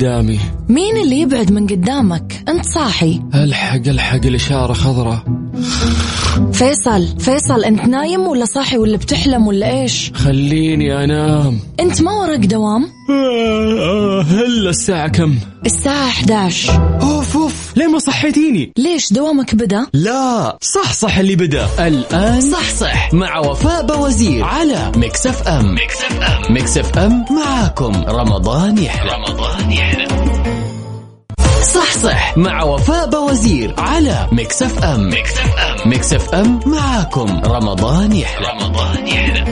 قدامي. 0.00 0.38
مين 0.68 0.96
اللي 0.96 1.20
يبعد 1.20 1.52
من 1.52 1.66
قدامك؟ 1.66 2.44
أنت 2.48 2.64
صاحي. 2.64 3.20
ألحق 3.34 3.88
ألحق 3.88 4.26
الإشارة 4.26 4.72
خضراء. 4.72 5.24
فيصل 6.52 7.06
فيصل 7.18 7.64
أنت 7.64 7.84
نايم 7.86 8.20
ولا 8.20 8.44
صاحي 8.44 8.78
ولا 8.78 8.96
بتحلم 8.96 9.46
ولا 9.46 9.80
إيش؟ 9.80 10.12
خليني 10.14 11.04
أنام. 11.04 11.58
أنت 11.80 12.02
ما 12.02 12.12
وراك 12.12 12.38
دوام؟ 12.46 12.86
هلا 14.28 14.70
الساعة 14.70 15.08
كم؟ 15.08 15.34
الساعة 15.66 16.08
11 16.08 16.72
اوف 16.72 17.02
اوف 17.02 17.19
ليه 17.76 17.86
ما 17.86 17.98
صحيتيني؟ 17.98 18.72
ليش 18.78 19.12
دوامك 19.12 19.54
بدا؟ 19.54 19.86
لا 19.92 20.58
صح 20.62 20.92
صح 20.92 21.18
اللي 21.18 21.36
بدا. 21.36 21.68
الآن 21.86 22.40
صح 22.40 22.70
صح. 22.80 23.14
مع 23.14 23.38
وفاء 23.38 23.86
بوزير 23.86 24.44
على 24.44 24.92
Mix 24.96 25.26
FM. 25.26 25.74
Mix 26.50 26.78
FM. 26.78 27.24
معاكم. 27.30 28.04
رمضان 28.08 28.78
يحلى. 28.78 29.12
رمضان 29.12 29.72
يحلى. 29.72 30.06
صح 31.74 31.92
صح. 31.98 32.38
مع 32.38 32.62
وفاء 32.62 33.10
بوزير 33.10 33.74
على 33.78 34.28
Mix 34.32 34.62
FM. 34.62 35.10
Mix 35.86 36.12
FM 36.12 36.60
معاكم. 36.66 37.40
رمضان 37.44 38.12
يحلى. 38.12 38.46
رمضان 38.48 39.06
يحلى. 39.06 39.44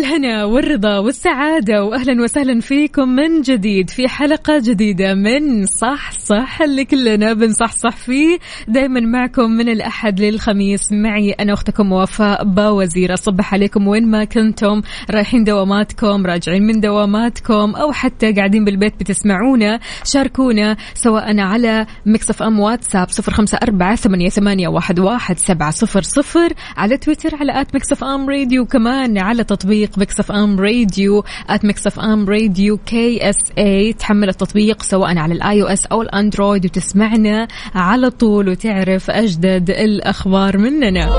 الهنا 0.00 0.44
والرضا 0.44 0.98
والسعادة 0.98 1.84
وأهلا 1.84 2.22
وسهلا 2.22 2.60
فيكم 2.60 3.08
من 3.08 3.42
جديد 3.42 3.90
في 3.90 4.08
حلقة 4.08 4.58
جديدة 4.58 5.14
من 5.14 5.66
صح 5.66 6.10
صح 6.10 6.62
اللي 6.62 6.84
كلنا 6.84 7.32
بنصحصح 7.32 7.96
فيه. 7.96 8.38
دايما 8.68 9.00
معكم 9.00 9.50
من 9.50 9.68
الأحد 9.68 10.20
للخميس 10.20 10.92
معي 10.92 11.30
أنا 11.30 11.52
أختكم 11.52 11.92
وفاء 11.92 12.44
باوزير. 12.44 13.14
أصبح 13.14 13.54
عليكم 13.54 13.88
وين 13.88 14.06
ما 14.10 14.24
كنتم 14.24 14.82
رايحين 15.10 15.44
دواماتكم 15.44 16.26
راجعين 16.26 16.62
من 16.62 16.80
دواماتكم 16.80 17.74
أو 17.74 17.92
حتى 17.92 18.32
قاعدين 18.32 18.64
بالبيت 18.64 19.00
بتسمعونا 19.00 19.80
شاركونا 20.04 20.76
سواء 20.94 21.40
على 21.40 21.86
Mix 22.06 22.42
FM 22.42 22.60
واتساب 22.60 23.08
صفر 23.08 23.32
خمسة 23.32 23.58
أربعة 23.62 23.96
ثمانية 23.96 24.68
واحد 24.68 25.38
سبعة 25.38 25.70
صفر 25.70 26.02
صفر 26.02 26.52
على 26.76 26.96
تويتر 26.96 27.36
على 27.40 27.60
at 27.60 27.74
Mix 27.74 28.04
FM 28.04 28.30
Radio 28.30 28.64
كمان 28.64 29.18
على 29.18 29.44
تطبيق 29.44 29.89
Mix 29.98 30.32
FM 30.32 30.60
Radio 30.60 31.24
at 31.50 31.64
Mix 31.64 32.00
FM 32.00 32.28
Radio 32.28 32.76
KSA 32.76 33.92
تحمل 33.92 34.28
التطبيق 34.28 34.82
سواء 34.82 35.18
على 35.18 35.34
ال 35.34 35.62
iOS 35.62 35.86
أو 35.86 36.02
ال 36.02 36.10
Android 36.10 36.64
وتسمعنا 36.64 37.48
على 37.74 38.10
طول 38.10 38.48
وتعرف 38.48 39.10
أجدد 39.10 39.70
الأخبار 39.70 40.58
مننا. 40.58 41.16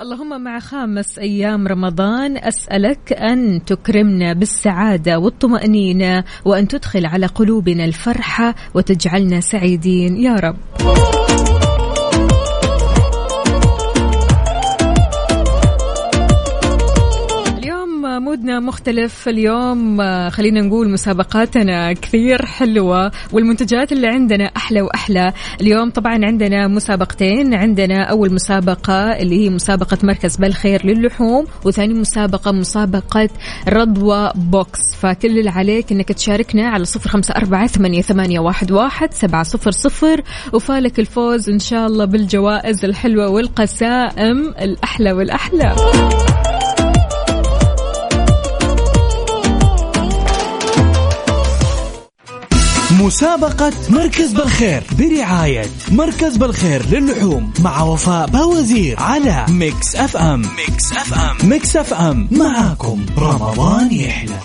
اللهم 0.00 0.44
مع 0.44 0.58
خامس 0.58 1.18
أيام 1.18 1.68
رمضان 1.68 2.36
أسألك 2.36 3.12
أن 3.12 3.64
تكرمنا 3.64 4.32
بالسعادة 4.32 5.18
والطمأنينة 5.18 6.24
وأن 6.44 6.68
تدخل 6.68 7.06
على 7.06 7.26
قلوبنا 7.26 7.84
الفرحة 7.84 8.54
وتجعلنا 8.74 9.40
سعيدين 9.40 10.16
يا 10.16 10.34
رب. 10.34 10.56
مودنا 18.42 18.60
مختلف 18.60 19.28
اليوم. 19.28 20.00
آه، 20.00 20.28
خلينا 20.28 20.60
نقول 20.60 20.90
مسابقاتنا 20.90 21.92
كثير 21.92 22.46
حلوة 22.46 23.12
والمنتجات 23.32 23.92
اللي 23.92 24.06
عندنا 24.06 24.44
أحلى 24.44 24.82
وأحلى. 24.82 25.32
اليوم 25.60 25.90
طبعا 25.90 26.24
عندنا 26.24 26.68
مسابقتين. 26.68 27.54
عندنا 27.54 28.02
أول 28.02 28.34
مسابقة 28.34 29.12
اللي 29.12 29.44
هي 29.44 29.50
مسابقة 29.50 29.98
مركز 30.02 30.36
بالخير 30.36 30.86
للحوم 30.86 31.46
وثاني 31.64 31.94
مسابقة 31.94 32.52
مسابقة 32.52 33.28
رضوى 33.68 34.30
بوكس. 34.34 34.80
فكل 35.00 35.38
اللي 35.38 35.50
عليك 35.50 35.92
أنك 35.92 36.08
تشاركنا 36.12 36.68
على 36.68 36.84
صفر 36.84 37.10
خمسة 37.10 37.34
أربعة 37.34 37.66
ثمانية, 37.66 38.40
واحد 38.70 39.14
سبعة 39.14 39.42
صفر 39.42 39.70
صفر. 39.70 40.22
وفالك 40.52 40.98
الفوز 40.98 41.50
إن 41.50 41.58
شاء 41.58 41.86
الله 41.86 42.04
بالجوائز 42.04 42.84
الحلوة 42.84 43.28
والقسائم 43.28 44.54
الأحلى 44.60 45.12
والأحلى. 45.12 45.74
مسابقة 53.02 53.72
مركز 53.88 54.32
بالخير 54.32 54.82
برعاية 54.98 55.66
مركز 55.90 56.36
بالخير 56.36 56.86
للحوم 56.86 57.52
مع 57.60 57.82
وفاء 57.82 58.26
باوزير 58.26 59.00
على 59.00 59.46
Mix 59.48 59.96
FM. 59.96 60.42
Mix 60.56 60.92
FM. 60.92 61.48
Mix 61.48 61.76
FM. 61.76 62.28
معاكم. 62.30 63.06
رمضان 63.18 63.92
يحلى. 63.92 64.38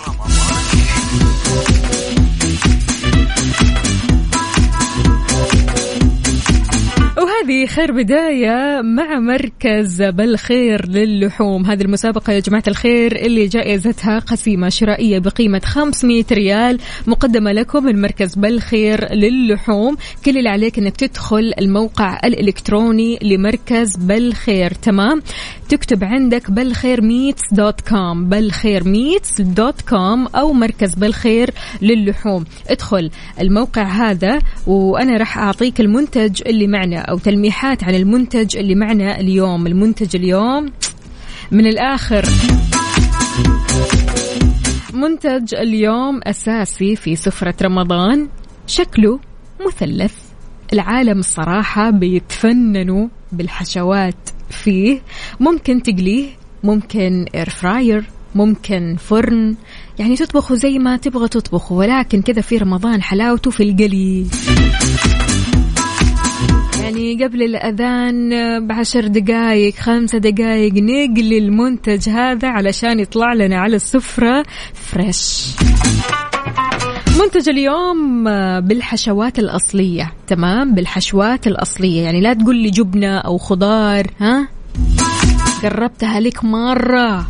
وهذه 7.47 7.66
خير 7.66 7.91
بداية 7.91 8.81
مع 8.81 9.19
مركز 9.19 10.02
بالخير 10.03 10.88
للحوم. 10.88 11.66
هذه 11.66 11.81
المسابقة 11.81 12.34
يا 12.34 12.40
جماعة 12.40 12.63
الخير 12.68 13.16
اللي 13.16 13.47
جائزتها 13.47 14.19
قسيمة 14.19 14.69
شرائية 14.69 15.19
بقيمة 15.19 15.62
500 15.66 16.24
ريال 16.31 16.80
مقدمة 17.08 17.52
لكم 17.52 17.84
من 17.84 18.02
مركز 18.02 18.35
بالخير 18.35 19.13
للحوم. 19.13 19.97
كل 20.25 20.38
اللي 20.38 20.50
عليك 20.50 20.78
إنك 20.80 20.96
تدخل 20.96 21.53
الموقع 21.59 22.19
الإلكتروني 22.24 23.19
لمركز 23.22 23.97
بالخير. 23.97 24.72
تمام؟ 24.72 25.22
تكتب 25.69 26.03
عندك 26.03 26.52
بالخير 26.52 27.02
meats 27.02 27.53
dot 27.53 27.81
com 27.81 28.30
بالخير 28.29 28.84
meats 28.84 29.41
dot 29.41 29.81
com 29.81 30.28
أو 30.28 30.53
مركز 30.53 30.96
بالخير 30.96 31.50
للحوم. 31.81 32.46
ادخل 32.69 33.09
الموقع 33.41 33.84
هذا 33.84 34.40
وأنا 34.68 35.18
راح 35.18 35.38
أعطيك 35.38 35.79
المنتج 35.79 36.41
اللي 36.46 36.68
معنا 36.68 37.00
أو 37.00 37.18
تلميحات 37.38 37.84
عن 37.84 37.96
المنتج 37.96 38.58
اللي 38.58 38.75
معنا 38.75 39.20
اليوم. 39.20 39.68
المنتج 39.68 40.16
اليوم 40.16 40.66
من 41.52 41.68
الآخر. 41.68 42.25
منتج 44.94 45.56
اليوم 45.56 46.20
أساسي 46.24 46.96
في 46.96 47.16
سفرة 47.16 47.56
رمضان. 47.62 48.28
شكله 48.68 49.20
مثلث. 49.68 50.14
العالم 50.74 51.20
الصراحة 51.20 51.90
بيتفننوا 51.90 53.08
بالحشوات 53.31 54.30
فيه. 54.50 55.02
ممكن 55.40 55.81
تقليه 55.84 56.28
ممكن 56.64 57.26
اير 57.36 57.50
فراير 57.50 58.06
ممكن 58.36 58.96
فرن. 59.00 59.56
يعني 60.00 60.16
تطبخه 60.16 60.56
زي 60.56 60.80
ما 60.80 60.97
تبغى 60.97 61.28
تطبخه 61.28 61.76
ولكن 61.76 62.22
كذا 62.22 62.42
في 62.42 62.58
رمضان 62.58 63.02
حلاوته 63.02 63.52
في 63.52 63.64
القلي 63.64 64.26
يعني 66.88 67.24
قبل 67.24 67.44
الأذان 67.44 68.30
بعشر 68.68 69.08
دقايق 69.08 69.74
خمسة 69.75 70.18
دقايق 70.18 70.74
نقلي 70.74 71.38
المنتج 71.38 72.09
هذا 72.09 72.48
علشان 72.48 73.00
يطلع 73.00 73.34
لنا 73.34 73.58
على 73.58 73.75
السفرة 73.75 74.44
fresh 74.74 75.47
منتج 77.20 77.50
اليوم 77.50 78.24
بالحشوات 78.59 79.40
الأصلية 79.40 80.14
تمام؟ 80.28 80.76
بالحشوات 80.76 81.47
الأصلية. 81.47 82.02
يعني 82.02 82.22
لا 82.22 82.34
تقول 82.34 82.56
لي 82.56 82.70
جبنة 82.70 83.18
أو 83.18 83.38
خضار 83.38 84.08
ها؟ 84.20 84.47
قربتها 85.64 86.20
لك 86.20 86.44
مرة. 86.44 87.28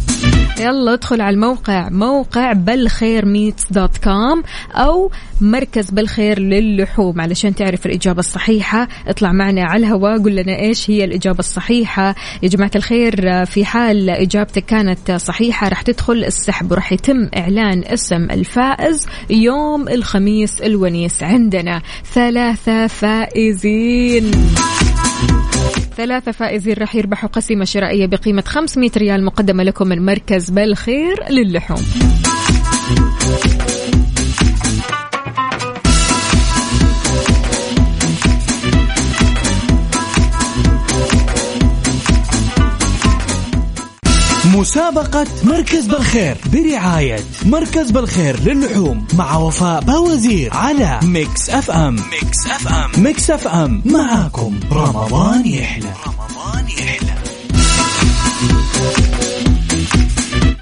يلا 0.60 0.94
ادخل 0.94 1.22
على 1.22 1.34
الموقع 1.34 1.90
موقع 1.90 2.54
بالخير 2.54 3.26
meats 3.26 3.64
dot 3.72 3.98
com 3.98 4.44
أو 4.76 5.12
مركز 5.42 5.90
بالخير 5.90 6.40
للحوم 6.40 7.22
علشان 7.22 7.56
تعرف 7.56 7.86
الإجابة 7.86 8.20
الصحيحة. 8.20 8.88
اطلع 9.08 9.32
معنا 9.32 9.64
على 9.64 9.88
الهواء 9.88 10.22
قول 10.24 10.36
لنا 10.36 10.60
إيش 10.60 10.90
هي 10.90 11.04
الإجابة 11.04 11.40
الصحيحة. 11.40 12.16
يا 12.44 12.50
جماعة 12.50 12.72
الخير 12.76 13.46
في 13.46 13.66
حال 13.66 14.10
إجابتك 14.10 14.66
كانت 14.66 15.12
صحيحة 15.12 15.70
راح 15.70 15.82
تدخل 15.82 16.24
السحب 16.24 16.72
وراح 16.72 16.94
يتم 16.94 17.30
إعلان 17.38 17.84
اسم 17.86 18.24
الفائز 18.32 19.06
يوم 19.30 19.90
الخميس 19.90 20.62
الونيس 20.62 21.24
عندنا. 21.24 21.82
ثلاثة 22.14 22.88
فائزين. 22.88 24.32
ثلاثة 25.98 26.32
فائزين 26.32 26.74
راح 26.74 26.96
يربحوا 26.96 27.30
قسيمة 27.30 27.66
شرائية 27.66 28.06
بقيمة 28.06 28.44
500 28.48 28.92
ريال 28.98 29.26
مقدمة 29.26 29.64
لكم 29.64 29.88
من 29.88 30.06
مركز 30.06 30.50
بالخير 30.50 31.30
للحوم. 31.30 31.82
مسابقة 44.58 45.28
مركز 45.44 45.88
بالخير 45.88 46.38
برعاية 46.54 47.20
مركز 47.46 47.92
بالخير 47.92 48.40
للحوم 48.40 49.08
مع 49.18 49.38
وفاء 49.38 49.82
باوزير 49.82 50.54
على 50.54 51.00
Mix 51.04 51.50
FM. 51.50 51.96
Mix 51.96 52.48
FM. 52.48 53.04
Mix 53.04 53.32
FM 53.32 53.82
معاكم. 53.86 54.60
رمضان 54.72 55.46
يحلى. 55.46 55.94
رمضان 56.08 56.70
يحلى. 56.70 57.14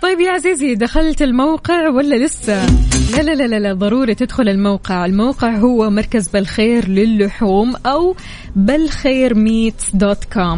طيب 0.02 0.20
يا 0.20 0.32
عزيزي 0.32 0.76
دخلت 0.76 1.22
الموقع 1.22 1.90
ولا 1.90 2.26
لسه؟ 2.26 2.66
لا 3.12 3.22
لا 3.22 3.32
لا 3.36 3.48
لا, 3.48 3.60
لا 3.60 3.74
ضروري 3.74 4.16
تدخل 4.16 4.50
الموقع، 4.50 5.06
الموقع 5.06 5.56
هو 5.58 5.90
مركز 5.90 6.28
بالخير 6.28 6.88
للحوم 6.88 7.76
أو 7.86 8.16
بالخير 8.56 9.36
meat 9.36 9.82
dot 9.94 10.24
com. 10.34 10.58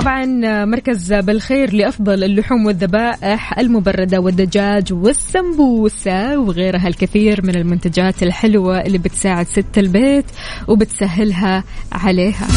طبعا 0.00 0.24
مركز 0.64 1.12
بالخير 1.12 1.74
لأفضل 1.74 2.24
اللحوم 2.24 2.66
والذبائح 2.66 3.58
المبردة 3.58 4.20
والدجاج 4.20 4.92
والسمبوسة 4.92 6.38
وغيرها 6.38 6.88
الكثير 6.88 7.46
من 7.46 7.56
المنتجات 7.56 8.22
الحلوة 8.22 8.80
اللي 8.80 8.98
بتساعد 8.98 9.46
ست 9.46 9.78
البيت 9.78 10.24
وبتسهلها 10.68 11.64
عليها. 11.92 12.48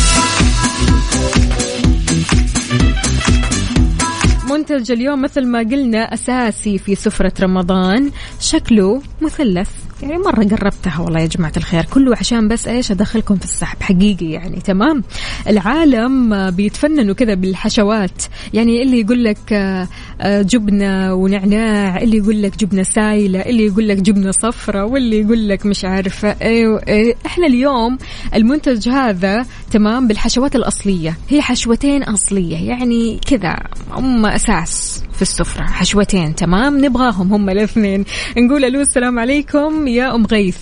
منتج 4.49 4.91
اليوم 4.91 5.21
مثل 5.21 5.47
ما 5.47 5.59
قلنا 5.59 6.13
أساسي 6.13 6.77
في 6.77 6.95
سفرة 6.95 7.33
رمضان 7.41 8.11
شكله 8.39 9.01
مثلث. 9.21 9.69
يعني 10.03 10.17
مرة 10.17 10.43
قربتها 10.43 10.99
والله 10.99 11.19
يا 11.19 11.25
جماعة 11.25 11.53
الخير. 11.57 11.85
كله 11.85 12.15
عشان 12.17 12.47
بس 12.47 12.67
إيش 12.67 12.91
أدخلكم 12.91 13.35
في 13.35 13.43
السحب. 13.45 13.83
حقيقي 13.83 14.25
يعني. 14.25 14.59
تمام. 14.61 15.03
العالم 15.47 16.49
بيتفننوا 16.51 17.15
كذا 17.15 17.33
بالحشوات. 17.33 18.23
يعني 18.53 18.83
اللي 18.83 18.99
يقول 18.99 19.23
لك 19.23 19.53
آه، 19.53 19.87
آه، 20.21 20.41
جبنة 20.41 21.13
ونعناع 21.13 21.97
اللي 22.01 22.17
يقول 22.17 22.41
لك 22.43 22.57
جبنة 22.57 22.83
سايلة 22.83 23.39
اللي 23.39 23.65
يقول 23.65 23.87
لك 23.87 23.97
جبنة 23.97 24.31
صفرة 24.31 24.85
واللي 24.85 25.19
يقول 25.19 25.49
لك 25.49 25.65
مش 25.65 25.85
عارفة 25.85 26.35
إيه 26.41 26.67
وايه 26.67 27.15
إحنا 27.25 27.47
اليوم 27.47 27.97
المنتج 28.35 28.89
هذا 28.89 29.45
تمام 29.71 30.07
بالحشوات 30.07 30.55
الأصلية. 30.55 31.17
هي 31.29 31.41
حشوتين 31.41 32.03
أصلية. 32.03 32.57
يعني 32.69 33.19
كذا 33.27 33.55
هم 33.91 34.25
أساس. 34.25 35.03
في 35.15 35.21
السفرة. 35.21 35.63
حشوتين 35.63 36.35
تمام؟ 36.35 36.85
نبغاهم 36.85 37.33
هم 37.33 37.49
الاثنين. 37.49 38.05
نقول 38.37 38.65
ألو 38.65 38.81
السلام 38.81 39.19
عليكم. 39.19 39.87
يا 39.87 40.15
أم 40.15 40.25
غيث. 40.25 40.57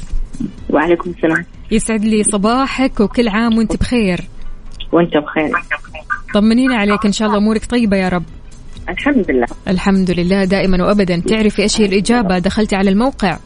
وعليكم 0.69 1.09
السلام. 1.09 1.45
يسعد 1.71 2.03
لي 2.03 2.23
صباحك 2.23 2.99
وكل 2.99 3.27
عام 3.27 3.57
وأنت 3.57 3.75
بخير. 3.75 4.27
وأنت 4.91 5.17
بخير. 5.17 5.51
طمنينا 6.33 6.75
عليك 6.75 7.05
إن 7.05 7.11
شاء 7.11 7.27
الله 7.27 7.37
أمورك 7.39 7.65
طيبة 7.65 7.97
يا 7.97 8.09
رب. 8.09 8.23
الحمد 8.89 9.31
لله. 9.31 9.47
الحمد 9.67 10.11
لله 10.11 10.43
دائما 10.43 10.85
وابدا. 10.85 11.21
تعرفي 11.27 11.61
إيش 11.61 11.81
هي 11.81 11.85
الإجابة؟ 11.85 12.39
دخلتي 12.39 12.75
على 12.75 12.89
الموقع؟ 12.89 13.37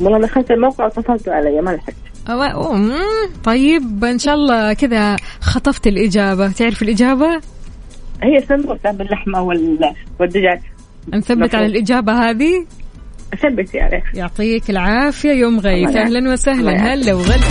والله 0.00 0.20
دخلت 0.20 0.50
الموقع 0.50 0.84
واتصلت 0.84 1.28
علي 1.28 1.60
ما 1.60 1.70
لحقت. 1.70 1.94
طيب 3.44 4.04
إن 4.04 4.18
شاء 4.18 4.34
الله 4.34 4.72
كذا 4.72 5.16
خطفت 5.40 5.86
الإجابة. 5.86 6.48
تعرف 6.52 6.82
الإجابة؟ 6.82 7.40
هي 8.22 8.40
سمبوسة 8.40 8.90
باللحمة 8.92 9.42
وال- 9.42 9.94
والدجاج. 10.20 10.60
نثبت. 11.14 11.54
على 11.54 11.66
الإجابة 11.66 12.12
هذه؟ 12.30 12.66
ثبتي 13.42 13.80
عليه 13.80 14.02
يعطيك 14.14 14.70
العافية 14.70 15.32
يوم 15.32 15.60
غيث. 15.60 15.96
أهلا 15.96 16.32
وسهلا. 16.32 16.94
هلا 16.94 17.14
وغلا. 17.14 17.46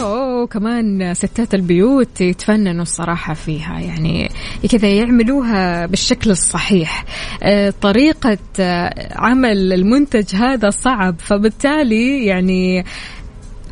أوه 0.00 0.46
كمان 0.46 1.14
ستات 1.14 1.54
البيوت 1.54 2.20
يتفننوا 2.20 2.82
الصراحة 2.82 3.34
فيها. 3.34 3.80
يعني 3.80 4.28
كذا 4.70 4.88
يعملوها 4.88 5.86
بالشكل 5.86 6.30
الصحيح. 6.30 7.04
آه، 7.42 7.74
طريقة 7.80 8.38
آه، 8.60 9.08
عمل 9.16 9.72
المنتج 9.72 10.34
هذا 10.36 10.70
صعب. 10.70 11.14
فبالتالي 11.18 12.26
يعني 12.26 12.84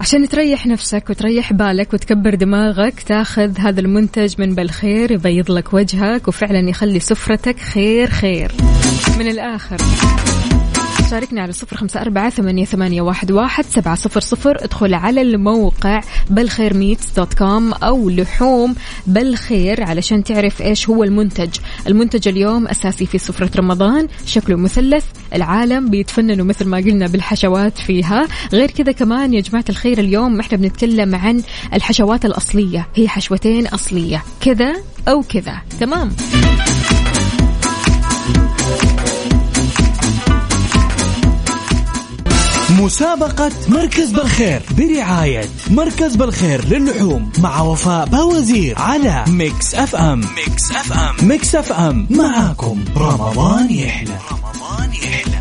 عشان 0.01 0.29
تريح 0.29 0.67
نفسك 0.67 1.11
وتريح 1.11 1.53
بالك 1.53 1.95
وتكبر 1.95 2.35
دماغك 2.35 3.01
تاخذ 3.01 3.59
هذا 3.59 3.81
المنتج 3.81 4.35
من 4.39 4.55
بالخير 4.55 5.11
يبيض 5.11 5.51
لك 5.51 5.75
وجهك 5.75 6.29
وفعلا 6.29 6.69
يخلي 6.69 7.01
سفرتك 7.01 7.61
خير 7.61 8.11
خير. 8.11 8.53
من 9.19 9.29
الآخر. 9.29 9.77
شاركنا 11.11 11.43
على 11.43 11.53
صفر 11.53 11.77
خمسة 11.77 12.01
أربعة 12.01 12.31
ثمانية, 12.31 12.65
ثمانية 12.65 13.03
واحد, 13.03 13.33
واحد 13.33 13.65
سبعة 13.65 13.95
صفر 13.95 14.21
صفر. 14.21 14.65
ادخل 14.65 14.95
على 14.95 15.23
الموقع 15.23 16.01
بالخير 16.31 16.75
meats 16.75 17.11
dot 17.17 17.35
com 17.35 17.73
أو 17.73 18.11
لحوم 18.11 18.75
بالخير 19.07 19.85
علشان 19.85 20.25
تعرف 20.25 20.63
إيش 20.63 20.89
هو 20.89 21.05
المنتج. 21.05 21.51
المنتج 21.87 22.29
اليوم 22.29 22.67
أساسي 22.67 23.07
في 23.07 23.19
سفرة 23.19 23.51
رمضان. 23.57 24.09
شكله 24.27 24.57
مثلث. 24.57 25.05
العالم 25.35 25.91
بيتفننوا 25.91 26.47
مثل 26.47 26.69
ما 26.69 26.77
قلنا 26.77 27.07
بالحشوات 27.07 27.79
فيها. 27.79 28.29
غير 28.53 28.71
كذا 28.71 28.93
كمان 28.93 29.35
يا 29.35 29.41
جماعة 29.41 29.65
الخير 29.69 29.99
اليوم 29.99 30.41
إحنا 30.41 30.59
بنتكلم 30.59 31.15
عن 31.15 31.43
الحشوات 31.75 32.25
الأصلية. 32.25 32.89
هي 32.95 33.09
حشوتين 33.09 33.67
أصلية. 33.67 34.23
كذا 34.41 34.73
أو 35.09 35.23
كذا. 35.23 35.55
تمام. 35.81 36.11
مسابقة 42.79 43.51
مركز 43.69 44.11
بالخير 44.11 44.63
برعاية 44.79 45.45
مركز 45.71 46.17
بالخير 46.17 46.65
للحوم 46.69 47.33
مع 47.39 47.61
وفاء 47.61 48.07
باوزير 48.07 48.79
على 48.79 49.25
Mix 49.29 49.75
FM. 49.75 50.21
Mix 50.21 50.71
FM. 50.71 51.29
Mix 51.29 51.55
FM. 51.55 52.07
معاكم. 52.11 52.85
رمضان 52.97 53.71
يحلى. 53.71 54.19
رمضان 54.33 54.91
يحلى. 54.95 55.37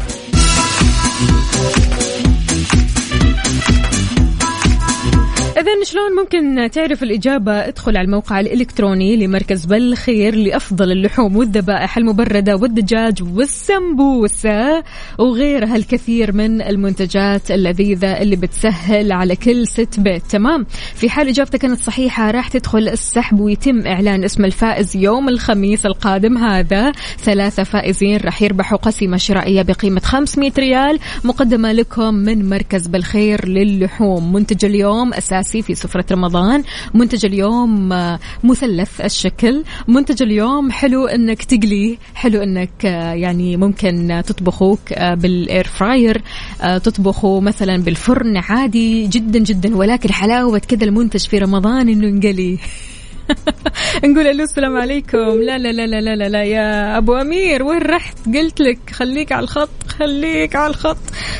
شلون 5.86 6.16
ممكن 6.16 6.70
تعرف 6.72 7.04
الإجابة؟ 7.04 7.68
ادخل 7.68 7.98
على 7.98 8.06
الموقع 8.06 8.40
الإلكتروني 8.40 9.16
لمركز 9.16 9.66
بالخير 9.66 10.36
لأفضل 10.36 10.92
اللحوم 10.92 11.36
والذبائح 11.36 11.98
المبردة 11.98 12.56
والدجاج 12.56 13.24
والسمبوسة 13.24 14.84
وغيرها 15.20 15.76
الكثير 15.76 16.34
من 16.34 16.62
المنتجات 16.62 17.52
اللذيذة 17.52 18.22
اللي 18.22 18.36
بتسهل 18.36 19.12
على 19.12 19.36
كل 19.36 19.68
ست 19.68 20.00
بيت. 20.00 20.24
تمام؟ 20.30 20.66
في 20.96 21.10
حال 21.10 21.28
إجابتك 21.28 21.60
كانت 21.60 21.80
صحيحة 21.80 22.32
راح 22.32 22.48
تدخل 22.48 22.90
السحب 22.90 23.40
ويتم 23.40 23.88
إعلان 23.88 24.24
اسم 24.24 24.46
الفائز 24.46 24.96
يوم 24.96 25.30
الخميس 25.30 25.86
القادم 25.86 26.38
هذا. 26.38 26.92
ثلاثة 27.20 27.64
فائزين 27.64 28.18
راح 28.18 28.42
يربحوا 28.42 28.78
قسيمة 28.78 29.18
شرائية 29.18 29.62
بقيمة 29.62 30.02
500 30.02 30.52
ريال 30.58 31.00
مقدمة 31.24 31.72
لكم 31.72 32.14
من 32.14 32.50
مركز 32.50 32.88
بالخير 32.88 33.48
للحوم. 33.48 34.34
منتج 34.34 34.66
اليوم 34.66 35.14
أساسي 35.14 35.62
في 35.62 35.75
سفرة 35.76 36.06
رمضان. 36.12 36.64
منتج 36.94 37.26
اليوم 37.26 37.94
آه، 37.94 38.20
مثلث 38.44 39.02
الشكل. 39.02 39.64
منتج 39.88 40.24
اليوم 40.24 40.72
حلو 40.72 41.06
إنك 41.06 41.44
تقليه. 41.44 41.98
حلو 42.16 42.44
إنك 42.44 42.86
آه، 42.86 43.14
يعني 43.14 43.58
ممكن 43.58 44.22
تطبخوك 44.26 44.94
بالاير 45.00 45.68
فراير 45.68 46.22
تطبخه 46.62 47.40
مثلا 47.40 47.78
بالفرن 47.78 48.38
عادي 48.38 49.08
جدا 49.08 49.40
جدا. 49.40 49.76
ولكن 49.78 50.12
حلاوة 50.12 50.60
كذا 50.60 50.84
المنتج 50.84 51.28
في 51.28 51.38
رمضان 51.38 51.90
إنه 51.90 52.08
ينقلي 52.08 52.58
نقول 54.06 54.28
ألو 54.28 54.44
السلام 54.44 54.78
عليكم. 54.78 55.18
لا 55.18 55.58
لا 55.58 55.72
لا 55.72 55.88
لا 55.88 56.16
لا 56.16 56.30
لا, 56.30 56.44
يا 56.44 56.98
أبو 56.98 57.16
أمير 57.16 57.64
وين 57.64 57.82
رحت؟ 57.82 58.18
قلت 58.36 58.62
لك 58.62 58.80
خليك 58.92 59.32
على 59.32 59.44
الخط 59.44 59.70
خليك 59.88 60.56
على 60.56 60.70
الخط. 60.70 60.98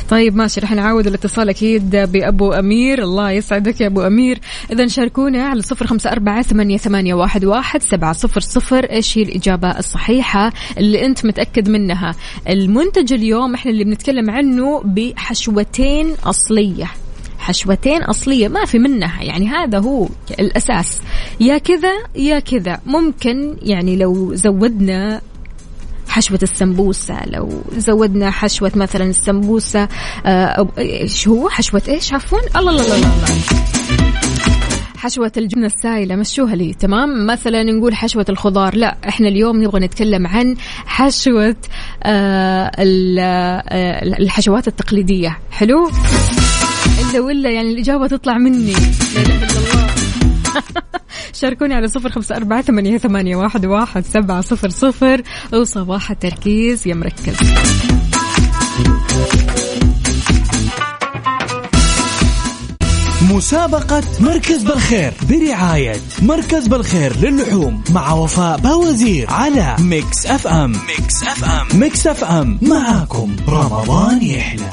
طيب 0.10 0.36
ماشي 0.36 0.60
رح 0.60 0.72
نعاود 0.72 1.08
الاتصال 1.08 1.50
أكيد 1.50 1.96
بأبو 1.96 2.54
أمير. 2.54 3.04
الله 3.04 3.32
يسعدك 3.32 3.82
يا 3.82 3.88
أبو 3.88 4.02
أمير. 4.02 4.40
إذا 4.72 4.88
شاركونا 4.88 5.44
على 5.44 5.62
صفر 5.62 5.88
خمسة 5.88 6.12
أربعة 6.12 6.42
ثمانية, 6.42 6.78
ثمانية 6.78 7.14
واحد, 7.14 7.46
واحد 7.46 7.82
سبعة 7.82 8.14
صفر 8.14 8.42
صفر. 8.42 8.84
إيش 8.84 9.18
هي 9.18 9.24
الإجابة 9.24 9.80
الصحيحة 9.80 10.54
اللي 10.78 11.06
أنت 11.06 11.26
متأكد 11.26 11.70
منها؟ 11.70 12.16
المنتج 12.50 13.14
اليوم 13.14 13.54
إحنا 13.54 13.72
اللي 13.72 13.84
بنتكلم 13.84 14.30
عنه 14.30 14.82
بحشوتين 14.86 16.16
أصلية. 16.26 17.05
حشوتين 17.46 18.04
أصلية 18.04 18.48
ما 18.48 18.66
في 18.66 18.80
منها 18.80 19.24
يعني 19.24 19.48
هذا 19.48 19.80
هو 19.80 20.08
الأساس. 20.40 21.02
يا 21.40 21.58
كذا 21.58 21.94
يا 22.16 22.40
كذا. 22.40 22.80
ممكن 22.86 23.58
يعني 23.62 23.96
لو 23.96 24.36
زودنا 24.36 25.22
حشوة 26.08 26.40
السمبوسة 26.44 27.26
لو 27.26 27.62
زودنا 27.78 28.32
حشوة 28.32 28.72
مثلا 28.76 29.04
السمبوسة 29.04 29.88
آه، 30.26 30.46
أو 30.46 30.70
إيش 30.78 31.28
هو؟ 31.28 31.50
حشوة 31.50 31.82
إيش؟ 31.88 32.14
عفوا. 32.14 32.40
الله 32.56 32.72
الله 32.72 32.86
الله, 32.86 32.96
الله. 32.96 33.28
حشوة 34.98 35.32
الجبنة 35.38 35.66
السائلة 35.66 36.16
مشوها 36.16 36.56
لي. 36.56 36.74
تمام؟ 36.74 37.28
مثلا 37.28 37.64
نقول 37.64 37.96
حشوة 37.96 38.26
الخضار. 38.30 38.76
لا 38.76 38.98
إحنا 39.08 39.28
اليوم 39.28 39.64
نبغى 39.64 39.80
نتكلم 39.80 40.28
عن 40.28 40.56
حشوة 40.86 41.56
آه 42.04 42.72
آه، 42.80 44.04
الحشوات 44.04 44.68
التقليدية. 44.68 45.40
حلو؟ 45.52 45.92
إلا 47.02 47.20
ولا 47.20 47.52
يعني 47.52 47.72
الإجابة 47.72 48.08
تطلع 48.08 48.38
مني. 48.38 48.74
لا 48.74 49.22
إله 49.22 49.36
إلا 49.36 49.60
الله 49.60 49.88
شاركوني 51.34 51.74
على 51.74 51.88
صفر 51.88 52.10
خمسة 52.10 52.36
أربعة 52.36 52.62
ثمانية, 52.62 52.98
ثمانية 52.98 53.36
واحد, 53.36 53.66
واحد 53.66 54.06
سبعة 54.06 54.42
صفر 54.42 54.70
صفر. 54.70 55.22
وصباح 55.54 56.12
التركيز 56.12 56.88
يا 56.88 56.96
مركز. 56.96 57.36
مسابقة 63.32 64.04
مركز 64.20 64.64
بالخير 64.64 65.14
برعاية 65.30 65.96
مركز 66.22 66.68
بالخير 66.68 67.16
للحوم 67.20 67.84
مع 67.90 68.14
وفاء 68.14 68.58
باوزير 68.58 69.28
على 69.30 69.76
Mix 69.80 70.26
FM. 70.26 70.72
Mix 70.72 71.24
FM. 71.24 71.80
Mix 71.80 72.08
FM. 72.08 72.60
معاكم. 72.62 73.36
رمضان 73.48 74.22
يحلى. 74.22 74.70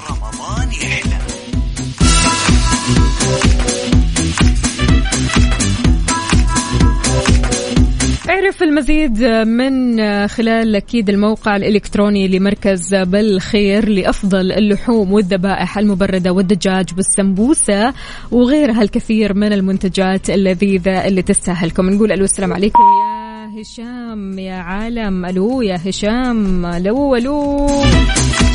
اعرف 8.52 8.62
المزيد 8.62 9.24
من 9.24 9.98
خلال 10.28 10.76
أكيد 10.76 11.08
الموقع 11.08 11.56
الإلكتروني 11.56 12.28
لمركز 12.28 12.94
بالخير 12.94 13.88
لأفضل 13.88 14.52
اللحوم 14.52 15.12
والذبائح 15.12 15.78
المبردة 15.78 16.32
والدجاج 16.32 16.86
والسمبوسة 16.96 17.94
وغيرها 18.30 18.82
الكثير 18.82 19.34
من 19.34 19.52
المنتجات 19.52 20.30
اللذيذة 20.30 21.06
اللي 21.06 21.22
تستاهلكم. 21.22 21.90
نقول 21.90 22.12
ألو 22.12 22.24
السلام 22.24 22.52
عليكم. 22.52 22.78
يا 22.78 23.62
هشام 23.62 24.38
يا 24.38 24.54
عالم. 24.54 25.26
ألو 25.26 25.62
يا 25.62 25.80
هشام. 25.86 26.66
ألو 26.66 27.16
ألو. 27.16 27.68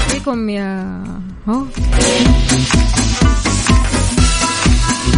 عليكم 0.10 0.50
يا 0.50 1.04
هو 1.50 1.64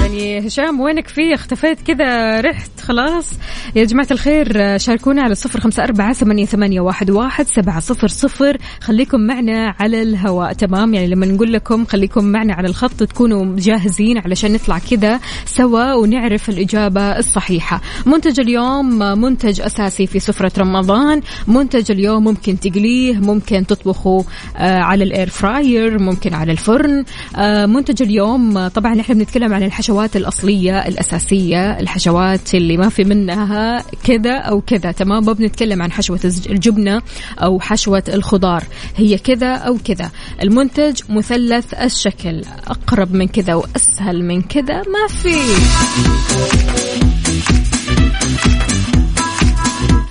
يعني 0.01 0.48
هشام 0.48 0.79
وينك 0.79 1.08
في؟ 1.08 1.34
اختفيت 1.34 1.82
كذا 1.82 2.41
رحت 2.41 2.79
خلاص. 2.82 3.34
يا 3.75 3.84
جماعة 3.84 4.08
الخير 4.12 4.77
شاركونا 4.77 5.22
على 5.22 5.36
صفر 5.36 5.60
خمسة 5.60 5.84
أربعة 5.84 6.13
ثمانية, 6.13 6.79
واحد, 6.82 7.12
واحد 7.12 7.48
سبعة 7.48 7.79
صفر 7.79 8.08
صفر. 8.08 8.58
خليكم 8.82 9.20
معنا 9.20 9.75
على 9.79 10.01
الهواء 10.01 10.53
تمام؟ 10.53 10.94
يعني 10.94 11.08
لما 11.08 11.25
نقول 11.25 11.53
لكم 11.53 11.86
خليكم 11.86 12.25
معنا 12.25 12.53
على 12.53 12.68
الخط 12.68 13.03
تكونوا 13.03 13.56
جاهزين 13.56 14.18
علشان 14.18 14.53
نطلع 14.53 14.79
كذا 14.79 15.20
سوا 15.46 15.94
ونعرف 15.94 16.50
الإجابة 16.50 17.01
الصحيحة. 17.01 17.82
منتج 18.06 18.39
اليوم 18.39 19.00
منتج 19.22 19.62
أساسي 19.62 20.08
في 20.08 20.20
سفرة 20.20 20.51
رمضان. 20.58 21.22
منتج 21.48 21.91
اليوم 21.91 22.24
ممكن 22.24 22.60
تقليه 22.60 23.18
ممكن 23.18 23.65
تطبخه 23.65 24.25
آه، 24.58 24.79
على 24.79 25.03
الإير 25.03 25.29
فراير 25.29 26.00
ممكن 26.00 26.34
على 26.34 26.51
الفرن. 26.51 27.06
آه، 27.36 27.65
منتج 27.65 28.01
اليوم 28.03 28.68
طبعا 28.68 29.00
إحنا 29.00 29.15
بنتكلم 29.15 29.53
عن 29.53 29.63
الحشوات 29.63 29.88
الأصلية 30.15 30.88
الأساسية 30.88 31.79
الحشوات 31.79 32.55
اللي 32.55 32.77
ما 32.77 32.89
في 32.89 33.03
منها 33.03 33.84
كذا 34.03 34.38
أو 34.38 34.62
كذا 34.62 34.91
تمام؟ 34.91 35.25
ما 35.25 35.34
بنتكلم 35.34 35.81
عن 35.81 35.91
حشوة 35.91 36.19
الجبنة 36.50 37.01
أو 37.38 37.60
حشوة 37.60 38.03
الخضار 38.08 38.63
هي 38.96 39.17
كذا 39.17 39.53
أو 39.55 39.77
كذا. 39.86 40.12
المنتج 40.43 41.01
مثلث 41.10 41.74
الشكل 41.74 42.41
أقرب 42.67 43.13
من 43.13 43.27
كذا 43.27 43.55
وأسهل 43.55 44.24
من 44.24 44.41
كذا 44.41 44.77
ما 44.77 45.08
في. 45.08 45.36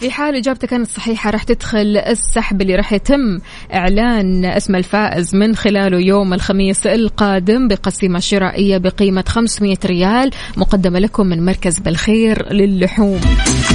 في 0.00 0.10
حال 0.10 0.36
إجابتك 0.36 0.68
كانت 0.68 0.88
صحيحة 0.88 1.30
راح 1.30 1.42
تدخل 1.42 1.96
السحب 1.96 2.62
اللي 2.62 2.74
راح 2.74 2.92
يتم 2.92 3.38
إعلان 3.74 4.44
اسم 4.44 4.76
الفائز 4.76 5.34
من 5.34 5.56
خلاله 5.56 5.98
يوم 5.98 6.34
الخميس 6.34 6.86
القادم 6.86 7.68
بقسيمة 7.68 8.18
شرائية 8.18 8.78
بقيمة 8.78 9.24
500 9.28 9.76
ريال 9.84 10.30
مقدمة 10.56 10.98
لكم 10.98 11.26
من 11.26 11.44
مركز 11.44 11.78
بالخير 11.78 12.52
للحوم. 12.52 13.20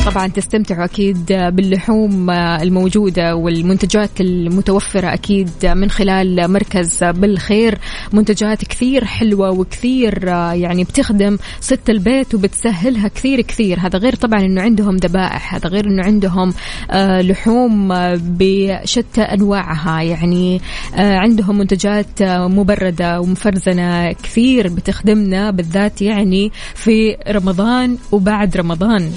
طبعا 0.05 0.27
تستمتعوا 0.27 0.85
أكيد 0.85 1.25
باللحوم 1.27 2.29
الموجودة 2.29 3.35
والمنتجات 3.35 4.21
المتوفرة 4.21 5.13
أكيد 5.13 5.49
من 5.63 5.89
خلال 5.89 6.51
مركز 6.51 7.03
بالخير. 7.03 7.77
منتجات 8.13 8.65
كثير 8.65 9.05
حلوة 9.05 9.51
وكثير 9.51 10.23
يعني 10.53 10.83
بتخدم 10.83 11.37
ست 11.59 11.89
البيت 11.89 12.35
وبتسهلها 12.35 13.07
كثير 13.07 13.41
كثير. 13.41 13.79
هذا 13.79 13.99
غير 13.99 14.15
طبعا 14.15 14.39
أنه 14.39 14.61
عندهم 14.61 14.95
ذبائح 14.95 15.55
هذا 15.55 15.69
غير 15.69 15.87
أنه 15.87 16.03
عندهم 16.13 16.53
آه، 16.91 17.21
لحوم 17.21 17.91
آه، 17.91 18.19
بشتى 18.21 19.21
أنواعها. 19.21 20.01
يعني 20.01 20.61
آه، 20.95 21.17
عندهم 21.17 21.57
منتجات 21.57 22.23
مبردة 22.23 23.21
ومفرزنة 23.21 24.11
كثير 24.11 24.67
بتخدمنا 24.67 25.51
بالذات 25.51 26.01
يعني 26.01 26.51
في 26.75 27.17
رمضان 27.29 27.97
وبعد 28.11 28.57
رمضان. 28.57 29.11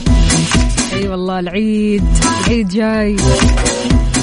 أي 0.93 0.99
أيوة 0.99 1.11
والله 1.11 1.39
العيد 1.39 2.05
العيد 2.47 2.69
جاي. 2.69 3.17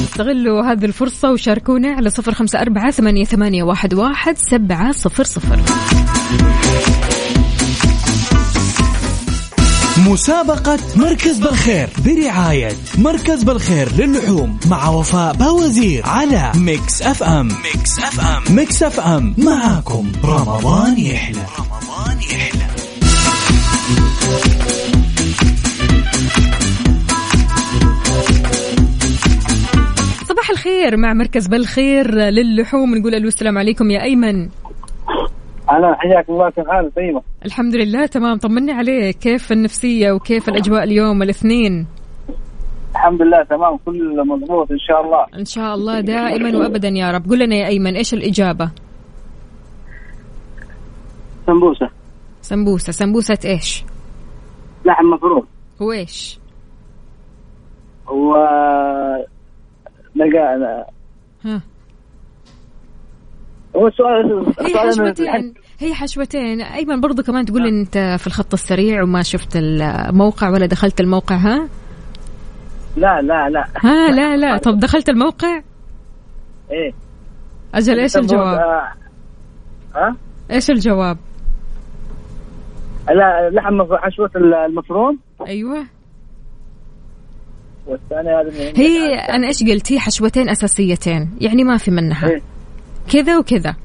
استغلوا 0.03 0.71
هذه 0.71 0.85
الفرصة 0.85 1.31
وشاركونا 1.31 1.87
على 1.87 2.09
صفر 2.09 2.33
خمسة 2.33 2.61
أربعة 2.61 2.91
ثمانية, 2.91 3.25
ثمانية 3.25 3.63
واحد, 3.63 3.93
واحد 3.93 4.37
سبعة 4.37 4.91
صفر 4.91 5.23
صفر. 5.23 5.59
مسابقة 10.07 10.79
مركز 10.95 11.39
بالخير 11.39 11.89
برعاية 12.05 12.71
مركز 12.97 13.43
بالخير 13.43 13.89
للحوم 13.97 14.59
مع 14.69 14.89
وفاء 14.89 15.33
باوزير 15.33 16.05
على 16.05 16.51
Mix 16.55 17.01
FM. 17.01 17.47
Mix 17.47 17.99
FM. 17.99 18.55
Mix 18.55 18.83
FM. 18.83 19.35
معاكم. 19.37 20.11
رمضان 20.25 20.99
يحلى. 20.99 21.39
رمضان 21.59 22.17
يحلى. 22.21 22.65
صباح 30.29 30.49
الخير 30.49 30.97
مع 30.97 31.13
مركز 31.13 31.47
بالخير 31.47 32.15
للحوم. 32.15 32.95
نقول 32.95 33.15
السلام 33.15 33.57
عليكم 33.57 33.91
يا 33.91 34.03
أيمن. 34.03 34.49
أنا 35.77 35.95
حياك 35.95 36.29
الله 36.29 36.49
كيف 36.49 36.67
حالك 36.67 36.95
طيبه 36.95 37.21
الحمد 37.45 37.75
لله 37.75 38.05
تمام. 38.05 38.37
طمني 38.37 38.71
عليك 38.71 39.17
كيف 39.17 39.51
النفسية 39.51 40.11
وكيف 40.11 40.49
الأجواء 40.49 40.83
اليوم 40.83 41.23
الاثنين 41.23 41.87
الحمد 42.91 43.21
لله 43.21 43.43
تمام. 43.43 43.77
كل 43.85 44.27
مضبوط 44.27 44.71
إن 44.71 44.79
شاء 44.79 45.01
الله. 45.01 45.25
إن 45.39 45.45
شاء 45.45 45.75
الله 45.75 45.99
دائما 45.99 46.57
وابدا 46.57 46.87
يا 46.87 47.11
رب. 47.11 47.29
قل 47.29 47.39
لنا 47.39 47.55
يا 47.55 47.67
أيمن 47.67 47.95
إيش 47.95 48.13
الإجابة؟ 48.13 48.71
سمبوسة. 51.47 51.89
سمبوسة. 52.41 52.91
سمبوسة 52.91 53.37
إيش؟ 53.45 53.85
لحم 54.85 55.05
مفروم. 55.05 55.47
هو 55.81 55.91
إيش؟ 55.91 56.39
و 58.07 58.33
لقى 60.15 60.85
ها. 61.45 61.61
هو 63.75 63.87
السؤال 63.87 64.45
حشوتين 64.59 65.53
هي 65.83 65.93
حشوتين. 65.93 66.61
أيمن 66.61 67.01
برضو 67.01 67.23
كمان 67.23 67.45
تقول 67.45 67.67
أنت 67.67 68.15
في 68.19 68.27
الخط 68.27 68.53
السريع 68.53 69.03
وما 69.03 69.23
شفت 69.23 69.55
الموقع 69.55 70.49
ولا 70.49 70.65
دخلت 70.65 70.99
الموقع 70.99 71.35
ها؟ 71.35 71.67
لا 72.97 73.21
لا 73.21 73.49
لا. 73.49 73.65
ها 73.77 74.11
لا 74.11 74.37
لا. 74.37 74.57
طب 74.57 74.79
دخلت 74.79 75.09
الموقع؟ 75.09 75.61
إيه. 76.71 76.93
أجل 77.73 77.99
إيش 77.99 78.17
الجواب؟ 78.17 78.59
آه. 78.59 78.91
ها؟ 79.95 80.15
إيش 80.51 80.69
الجواب؟ 80.69 81.17
لا 83.07 83.49
لحم 83.49 83.95
حشوة 83.97 84.29
المفروم. 84.35 85.19
أيوه. 85.47 85.85
والثانية 87.87 88.41
هذه 88.41 88.79
هي 88.79 89.15
أنا 89.15 89.47
إيش 89.47 89.63
قلت؟ 89.63 89.91
هي 89.91 89.99
حشوتين 89.99 90.49
أساسيتين 90.49 91.37
يعني 91.41 91.63
ما 91.63 91.77
في 91.77 91.91
منها. 91.91 92.29
إيه؟ 92.29 92.41
كذا 93.13 93.37
وكذا. 93.37 93.75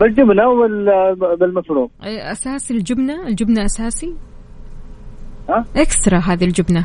بالجبنة 0.00 0.48
وبالمفروم 0.48 1.88
أساسي 2.02 2.74
الجبنة؟ 2.74 3.26
الجبنة 3.28 3.64
أساسي؟ 3.64 4.14
ها؟ 5.48 5.64
إكسترا 5.76 6.18
هذه 6.18 6.44
الجبنة. 6.44 6.84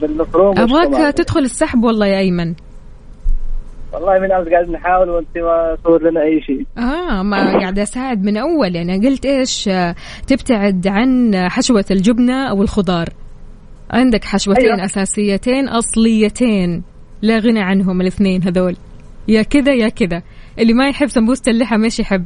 بالمفروم 0.00 0.58
أبغاك 0.58 1.14
تدخل 1.14 1.40
السحب 1.40 1.84
والله 1.84 2.06
يا 2.06 2.18
أيمن. 2.18 2.54
والله 3.92 4.18
من 4.18 4.32
امس 4.32 4.48
قاعد 4.48 4.70
نحاول 4.70 5.10
وانت 5.10 5.38
ما 5.38 5.76
صور 5.84 6.10
لنا 6.10 6.22
أي 6.22 6.40
شيء. 6.40 6.66
آه 6.78 7.22
ما 7.22 7.58
قاعد 7.58 7.78
أساعد 7.78 8.24
من 8.24 8.36
أول. 8.36 8.76
يعني 8.76 9.08
قلت 9.08 9.26
إيش 9.26 9.70
تبتعد 10.26 10.86
عن 10.86 11.34
حشوة 11.48 11.84
الجبنة 11.90 12.50
أو 12.50 12.62
الخضار. 12.62 13.08
عندك 13.90 14.24
حشوتين 14.24 14.64
أيوة. 14.64 14.84
أساسيتين 14.84 15.68
أصليتين. 15.68 16.82
لا 17.22 17.38
غنى 17.38 17.60
عنهم 17.60 18.00
الاثنين 18.00 18.42
هذول. 18.42 18.76
يا 19.28 19.42
كذا 19.42 19.74
يا 19.74 19.88
كذا 19.88 20.22
اللي 20.58 20.72
ما 20.72 20.88
يحب 20.88 21.06
سمبوسة 21.06 21.50
اللحم 21.50 21.84
إيش 21.84 22.00
يحب. 22.00 22.24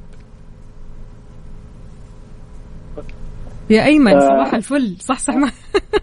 يا 3.71 3.85
أيمن 3.85 4.15
آه. 4.15 4.21
صباح 4.21 4.55
الفل. 4.55 4.97
صح 4.99 5.19
صح 5.19 5.35
ما 5.35 5.51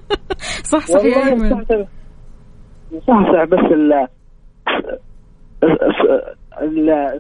صح 0.72 0.88
صح 0.88 1.04
يا 1.04 1.26
أيمن. 1.26 1.50
صح 1.50 1.62
صح. 3.08 3.44
بس 3.44 3.72
ال 3.72 4.08
ال 6.62 7.20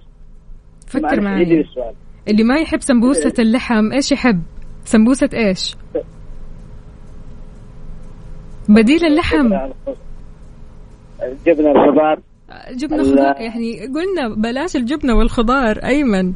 فكر 0.88 1.22
معي 1.22 1.66
اللي 2.28 2.44
ما 2.44 2.60
يحب 2.60 2.82
سمبوسة 2.82 3.34
اللحم 3.40 3.92
إيش 3.92 4.12
يحب؟ 4.12 4.42
سمبوسة 4.84 5.30
إيش؟ 5.34 5.76
بديل 8.70 9.06
اللحم. 9.06 9.50
جبنة 11.46 11.72
الخضار. 11.72 12.20
جبنة 12.72 13.02
ال- 13.02 13.14
خضار 13.18 13.42
يعني 13.42 13.80
قلنا 13.80 14.36
بلاش 14.38 14.76
الجبنة 14.76 15.14
والخضار 15.16 15.78
أيمن. 15.86 16.34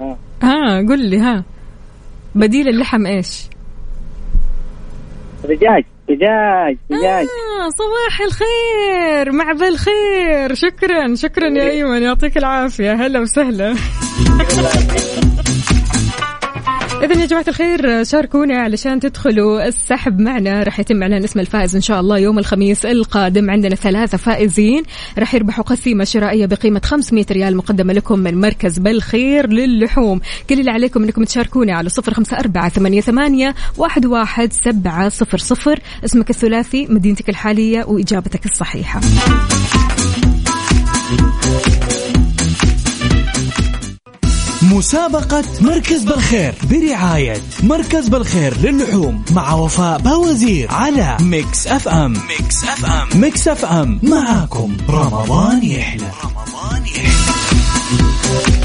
آه. 0.00 0.16
ها 0.42 0.78
قل 0.88 1.08
لي 1.10 1.18
ها. 1.18 1.44
بديل 2.34 2.68
اللحم 2.68 3.06
إيش؟ 3.06 3.42
دجاج 5.44 5.84
دجاج 6.08 6.76
دجاج 6.90 7.26
آه 7.26 7.68
صباح 7.78 8.20
الخير 8.26 9.32
مع 9.32 9.52
بالخير 9.52 10.54
شكرا 10.54 11.14
شكرا 11.14 11.48
يا 11.48 11.70
أيمن 11.70 12.02
يعطيك 12.02 12.36
العافية. 12.38 12.92
هلا 12.92 13.20
وسهلا. 13.20 13.74
إذا 17.04 17.20
يا 17.20 17.26
جماعة 17.26 17.44
الخير 17.48 18.04
شاركونا 18.04 18.58
علشان 18.58 19.00
تدخلوا 19.00 19.68
السحب 19.68 20.20
معنا. 20.20 20.62
راح 20.62 20.80
يتم 20.80 21.02
إعلان 21.02 21.24
اسم 21.24 21.40
الفائز 21.40 21.74
إن 21.74 21.80
شاء 21.80 22.00
الله 22.00 22.18
يوم 22.18 22.38
الخميس 22.38 22.86
القادم. 22.86 23.50
عندنا 23.50 23.74
ثلاثة 23.74 24.18
فائزين. 24.18 24.82
راح 25.18 25.34
يربحوا 25.34 25.64
قسيمة 25.64 26.04
شرائية 26.04 26.46
بقيمة 26.46 26.80
500 26.84 27.26
ريال 27.30 27.56
مقدمة 27.56 27.92
لكم 27.92 28.18
من 28.18 28.40
مركز 28.40 28.78
بالخير 28.78 29.48
للحوم. 29.48 30.20
كل 30.50 30.60
اللي 30.60 30.70
عليكم 30.70 31.02
أنكم 31.02 31.24
تشاركونا 31.24 31.72
على 31.72 31.88
صفر 31.88 32.14
خمسة 32.14 32.38
أربعة 32.38 32.68
ثمانية, 32.68 33.00
ثمانية 33.00 33.54
واحد, 33.76 34.06
واحد 34.06 34.52
سبعة 34.52 35.08
صفر 35.08 35.38
صفر. 35.38 35.80
اسمك 36.04 36.30
الثلاثي 36.30 36.86
مدينتك 36.90 37.28
الحالية 37.28 37.84
وإجابتك 37.84 38.46
الصحيحة. 38.46 39.00
مسابقة 44.74 45.44
مركز 45.60 46.04
بالخير 46.04 46.54
برعاية 46.70 47.36
مركز 47.62 48.08
بالخير 48.08 48.56
للحوم 48.60 49.24
مع 49.30 49.54
وفاء 49.54 49.98
باوزير 49.98 50.70
على 50.72 51.16
Mix 51.20 51.66
FM. 51.66 52.12
Mix 52.12 52.64
FM. 52.64 53.20
Mix 53.20 53.48
FM. 53.48 54.00
معاكم. 54.02 54.76
رمضان 54.88 55.62
يحلى. 55.64 56.10
رمضان 56.24 56.86
يحلى. 56.86 58.63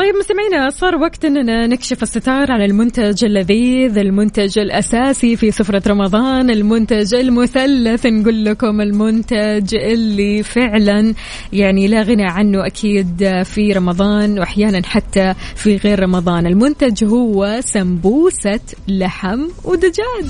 طيب 0.00 0.14
مستمعينا 0.16 0.70
صار 0.70 0.96
وقت 0.96 1.24
إننا 1.24 1.66
نكشف 1.66 2.02
الستار 2.02 2.52
عن 2.52 2.62
المنتج 2.62 3.24
اللذيذ 3.24 3.98
المنتج 3.98 4.58
الأساسي 4.58 5.36
في 5.36 5.50
سفرة 5.50 5.82
رمضان 5.88 6.50
المنتج 6.50 7.14
المثلث. 7.14 8.06
نقول 8.06 8.44
لكم 8.44 8.80
المنتج 8.80 9.74
اللي 9.74 10.42
فعلا 10.42 11.14
يعني 11.52 11.88
لا 11.88 12.02
غنى 12.02 12.24
عنه 12.24 12.66
أكيد 12.66 13.42
في 13.44 13.72
رمضان 13.72 14.38
واحيانا 14.38 14.86
حتى 14.86 15.34
في 15.56 15.76
غير 15.76 16.00
رمضان. 16.00 16.46
المنتج 16.46 17.04
هو 17.04 17.60
سمبوسة 17.60 18.60
لحم 18.88 19.46
ودجاج. 19.64 20.24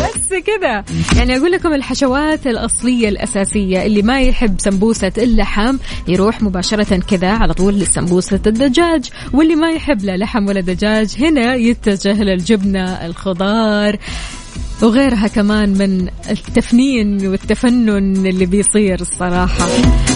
بس 0.00 0.28
كذا. 0.28 0.84
يعني 1.16 1.36
أقول 1.36 1.52
لكم 1.52 1.72
الحشوات 1.72 2.46
الأصلية 2.46 3.08
الأساسية 3.08 3.86
اللي 3.86 4.02
ما 4.02 4.20
يحب 4.20 4.54
سمبوسة 4.58 5.12
اللحم 5.18 5.76
يروح 6.08 6.42
مباشرة 6.42 7.00
كذا 7.10 7.30
على 7.30 7.54
طول 7.54 7.74
لسمبوسة 7.74 8.40
الدجاج. 8.50 9.10
واللي 9.32 9.54
ما 9.54 9.70
يحب 9.70 10.04
لا 10.04 10.16
لحم 10.16 10.48
ولا 10.48 10.60
دجاج 10.60 11.16
هنا 11.18 11.54
يتجه 11.54 12.22
للجبنة 12.22 13.06
الخضار. 13.06 13.98
وغيرها 14.82 15.26
كمان 15.28 15.68
من 15.68 16.08
التفنين 16.30 17.26
والتفنن 17.26 18.26
اللي 18.26 18.46
بيصير 18.46 19.00
الصراحة. 19.00 19.66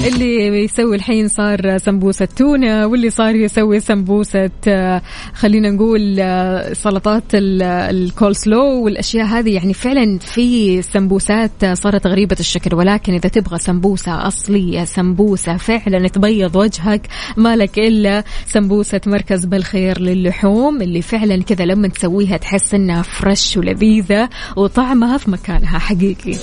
اللي 0.07 0.65
يسوي 0.65 0.97
الحين 0.97 1.29
صار 1.29 1.79
سمبوسة 1.79 2.29
تونة 2.37 2.87
واللي 2.87 3.11
صار 3.11 3.35
يسوي 3.35 3.81
سمبوسة 3.81 4.51
آه، 4.69 5.03
خلينا 5.35 5.71
نقول 5.71 6.17
آه، 6.21 6.73
سلطات 6.73 7.23
ال- 7.35 7.63
الكول 7.63 8.37
سلو 8.37 8.85
والأشياء 8.85 9.27
هذه. 9.27 9.51
يعني 9.55 9.75
فعلا 9.75 10.19
في 10.19 10.83
سمبوسات 10.83 11.51
صارت 11.73 12.07
غريبة 12.07 12.37
الشكل. 12.41 12.75
ولكن 12.77 13.13
إذا 13.15 13.29
تبغى 13.29 13.59
سمبوسة 13.59 14.27
أصلية 14.29 14.85
سمبوسة 14.85 15.57
فعلا 15.57 16.09
تبيض 16.09 16.57
وجهك 16.57 17.07
مالك 17.37 17.79
إلا 17.79 18.25
سمبوسة 18.47 19.01
مركز 19.07 19.45
بالخير 19.45 20.01
للحوم 20.01 20.83
اللي 20.83 21.03
فعلا 21.03 21.43
كذا 21.43 21.65
لما 21.65 21.89
تسويها 21.89 22.37
تحس 22.37 22.75
إنها 22.75 23.03
فريش 23.03 23.57
ولذيذة 23.57 24.29
وطعمها 24.57 25.19
في 25.19 25.31
مكانها 25.31 25.79
حقيقي. 25.79 26.35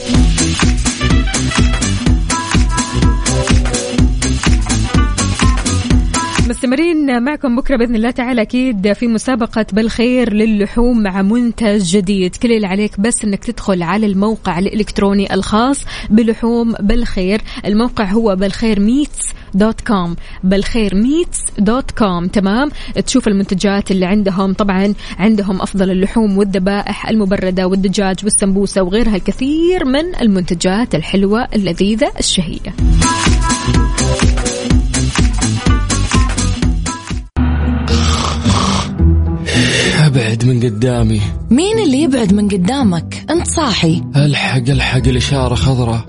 مستمرين 6.51 7.23
معكم 7.23 7.55
بكرة 7.55 7.75
بإذن 7.75 7.95
الله 7.95 8.11
تعالى 8.11 8.41
أكيد 8.41 8.93
في 8.93 9.07
مسابقة 9.07 9.65
بالخير 9.73 10.33
للحوم 10.33 11.03
مع 11.03 11.21
منتج 11.21 11.83
جديد. 11.83 12.35
كل 12.35 12.51
اللي 12.51 12.67
عليك 12.67 12.99
بس 12.99 13.23
إنك 13.23 13.43
تدخل 13.43 13.83
على 13.83 14.05
الموقع 14.05 14.59
الإلكتروني 14.59 15.33
الخاص 15.33 15.85
بلحوم 16.09 16.73
بالخير. 16.79 17.41
الموقع 17.65 18.05
هو 18.05 18.35
بالخير 18.35 18.79
meats 18.79 19.33
dot 19.53 19.81
com 19.81 20.15
بالخير 20.43 20.95
meats 20.95 21.39
dot 21.59 21.91
com 21.91 22.27
تمام؟ 22.27 22.69
تشوف 23.05 23.27
المنتجات 23.27 23.91
اللي 23.91 24.05
عندهم. 24.05 24.53
طبعا 24.53 24.93
عندهم 25.19 25.61
أفضل 25.61 25.91
اللحوم 25.91 26.37
والذبائح 26.37 27.09
المبردة 27.09 27.67
والدجاج 27.67 28.15
والسمبوسة 28.23 28.81
وغيرها 28.81 29.15
الكثير 29.15 29.85
من 29.85 30.15
المنتجات 30.21 30.95
الحلوة 30.95 31.47
اللذيذة 31.55 32.11
الشهية. 32.19 32.73
ابعد 40.11 40.45
من 40.45 40.63
قدامي. 40.63 41.21
مين 41.51 41.79
اللي 41.79 42.01
يبعد 42.01 42.33
من 42.33 42.47
قدامك؟ 42.47 43.25
انت 43.29 43.47
صاحي. 43.47 44.01
الحق 44.15 44.69
الحق 44.69 45.07
الإشارة 45.07 45.55
خضراء. 45.55 46.05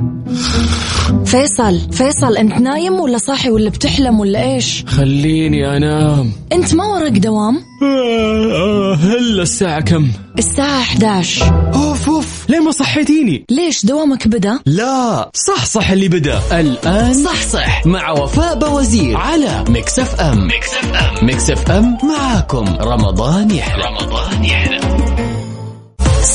فيصل 1.24 1.92
فيصل 1.92 2.36
انت 2.36 2.52
نايم 2.52 2.92
ولا 2.92 3.18
صاحي 3.18 3.50
ولا 3.50 3.70
بتحلم 3.70 4.20
ولا 4.20 4.54
إيش؟ 4.54 4.84
خليني 4.86 5.76
أنام. 5.76 6.32
انت 6.52 6.74
ما 6.74 6.84
وراك 6.84 7.12
دوام؟ 7.12 7.56
آه، 7.82 8.52
آه، 8.52 8.94
هلا 8.94 9.42
الساعة 9.42 9.80
كم؟ 9.80 10.08
الساعة 10.38 10.80
11 10.80 11.72
أوف 11.74 12.08
أوف. 12.08 12.21
ليه 12.48 12.60
ما 12.60 12.70
صحيتيني؟ 12.70 13.44
ليش 13.50 13.86
دوامك 13.86 14.28
بدا؟ 14.28 14.58
لا 14.66 15.30
صح 15.34 15.64
صح 15.64 15.90
اللي 15.90 16.08
بدا. 16.08 16.40
الآن 16.60 17.14
صح 17.14 17.42
صح. 17.42 17.86
مع 17.86 18.10
وفاء 18.10 18.58
باوزير 18.58 19.16
على 19.16 19.64
Mix 19.68 19.98
FM. 19.98 20.46
Mix 20.46 20.74
FM. 20.74 21.26
Mix 21.26 21.50
FM 21.50 21.98
معاكم. 22.02 22.64
رمضان 22.80 23.50
يحلى. 23.50 23.84
رمضان 23.84 24.44
يحلى. 24.44 24.80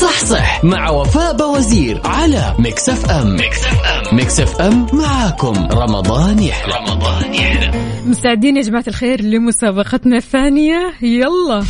صح 0.00 0.24
صح. 0.24 0.64
مع 0.64 0.90
وفاء 0.90 1.36
باوزير 1.36 2.00
على 2.04 2.54
Mix 2.58 2.88
FM. 2.88 3.36
Mix 3.36 3.64
FM. 3.64 4.16
Mix 4.16 4.40
FM 4.40 4.86
معاكم. 4.92 5.68
رمضان 5.72 6.42
يحلى. 6.42 6.74
رمضان 6.74 7.34
يحلى. 7.34 7.70
مستعدين 8.06 8.56
يا 8.56 8.62
جماعة 8.62 8.84
الخير 8.88 9.22
لمسابقتنا 9.22 10.16
الثانية. 10.16 10.92
يلا. 11.02 11.64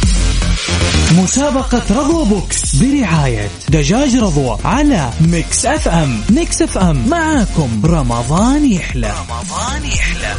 مسابقة 1.13 1.83
رضوى 1.91 2.25
Box 2.25 2.77
برعاية 2.77 3.49
دجاج 3.69 4.17
رضوى 4.17 4.59
على 4.65 5.11
Mix 5.21 5.67
FM. 5.67 6.21
Mix 6.31 6.63
FM 6.63 7.09
معاكم. 7.09 7.83
رمضان 7.85 8.73
يحلى. 8.73 9.15
رمضان 9.31 9.85
يحلى. 9.85 10.35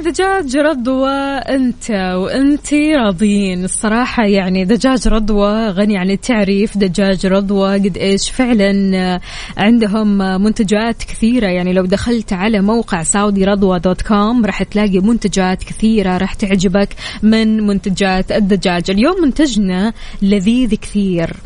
دجاج 0.00 0.56
رضوى 0.56 1.10
أنت 1.38 1.90
وانتي 1.90 2.94
راضيين 2.94 3.64
الصراحة 3.64 4.24
يعني 4.26 4.64
دجاج 4.64 5.08
رضوى 5.08 5.68
غني 5.68 5.98
عن 5.98 6.10
التعريف. 6.10 6.78
دجاج 6.78 7.26
رضوى 7.26 7.74
قد 7.74 7.96
إيش 7.96 8.30
فعلا 8.30 9.20
عندهم 9.56 10.18
منتجات 10.42 10.98
كثيرة. 10.98 11.46
يعني 11.46 11.72
لو 11.72 11.84
دخلت 11.84 12.32
على 12.32 12.60
موقع 12.60 13.02
سعودي 13.02 13.44
رضوى 13.44 13.80
دوت 13.80 14.02
كوم 14.02 14.44
راح 14.44 14.62
تلاقي 14.62 14.98
منتجات 14.98 15.64
كثيرة 15.64 16.16
راح 16.16 16.34
تعجبك 16.34 16.88
من 17.22 17.66
منتجات 17.66 18.32
الدجاج. 18.32 18.90
اليوم 18.90 19.22
منتجنا 19.22 19.92
لذيذ 20.22 20.74
كثير. 20.74 21.36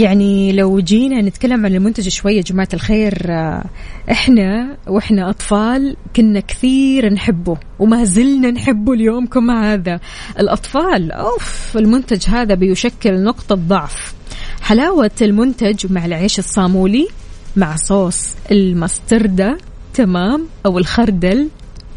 يعني 0.00 0.52
لو 0.52 0.80
جينا 0.80 1.22
نتكلم 1.22 1.66
عن 1.66 1.74
المنتج 1.74 2.08
شوية 2.08 2.36
يا 2.36 2.42
جماعة 2.42 2.68
الخير 2.74 3.26
آه، 3.28 3.64
إحنا 4.10 4.76
وإحنا 4.86 5.30
أطفال 5.30 5.96
كنا 6.16 6.40
كثير 6.40 7.12
نحبه 7.12 7.56
وما 7.78 8.04
زلنا 8.04 8.50
نحبه 8.50 8.92
اليومكم 8.92 9.50
هذا. 9.50 10.00
الأطفال 10.38 11.12
أوف 11.12 11.76
المنتج 11.76 12.28
هذا 12.28 12.54
بيشكل 12.54 13.24
نقطة 13.24 13.54
ضعف. 13.54 14.14
حلاوة 14.62 15.10
المنتج 15.22 15.92
مع 15.92 16.06
العيش 16.06 16.38
الصامولي 16.38 17.08
مع 17.56 17.76
صوص 17.76 18.34
المستردة 18.50 19.58
تمام 19.94 20.46
أو 20.66 20.78
الخردل 20.78 21.48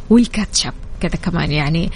والكاتشب 0.10 0.74
كذا 1.02 1.16
كمان. 1.24 1.52
يعني 1.52 1.90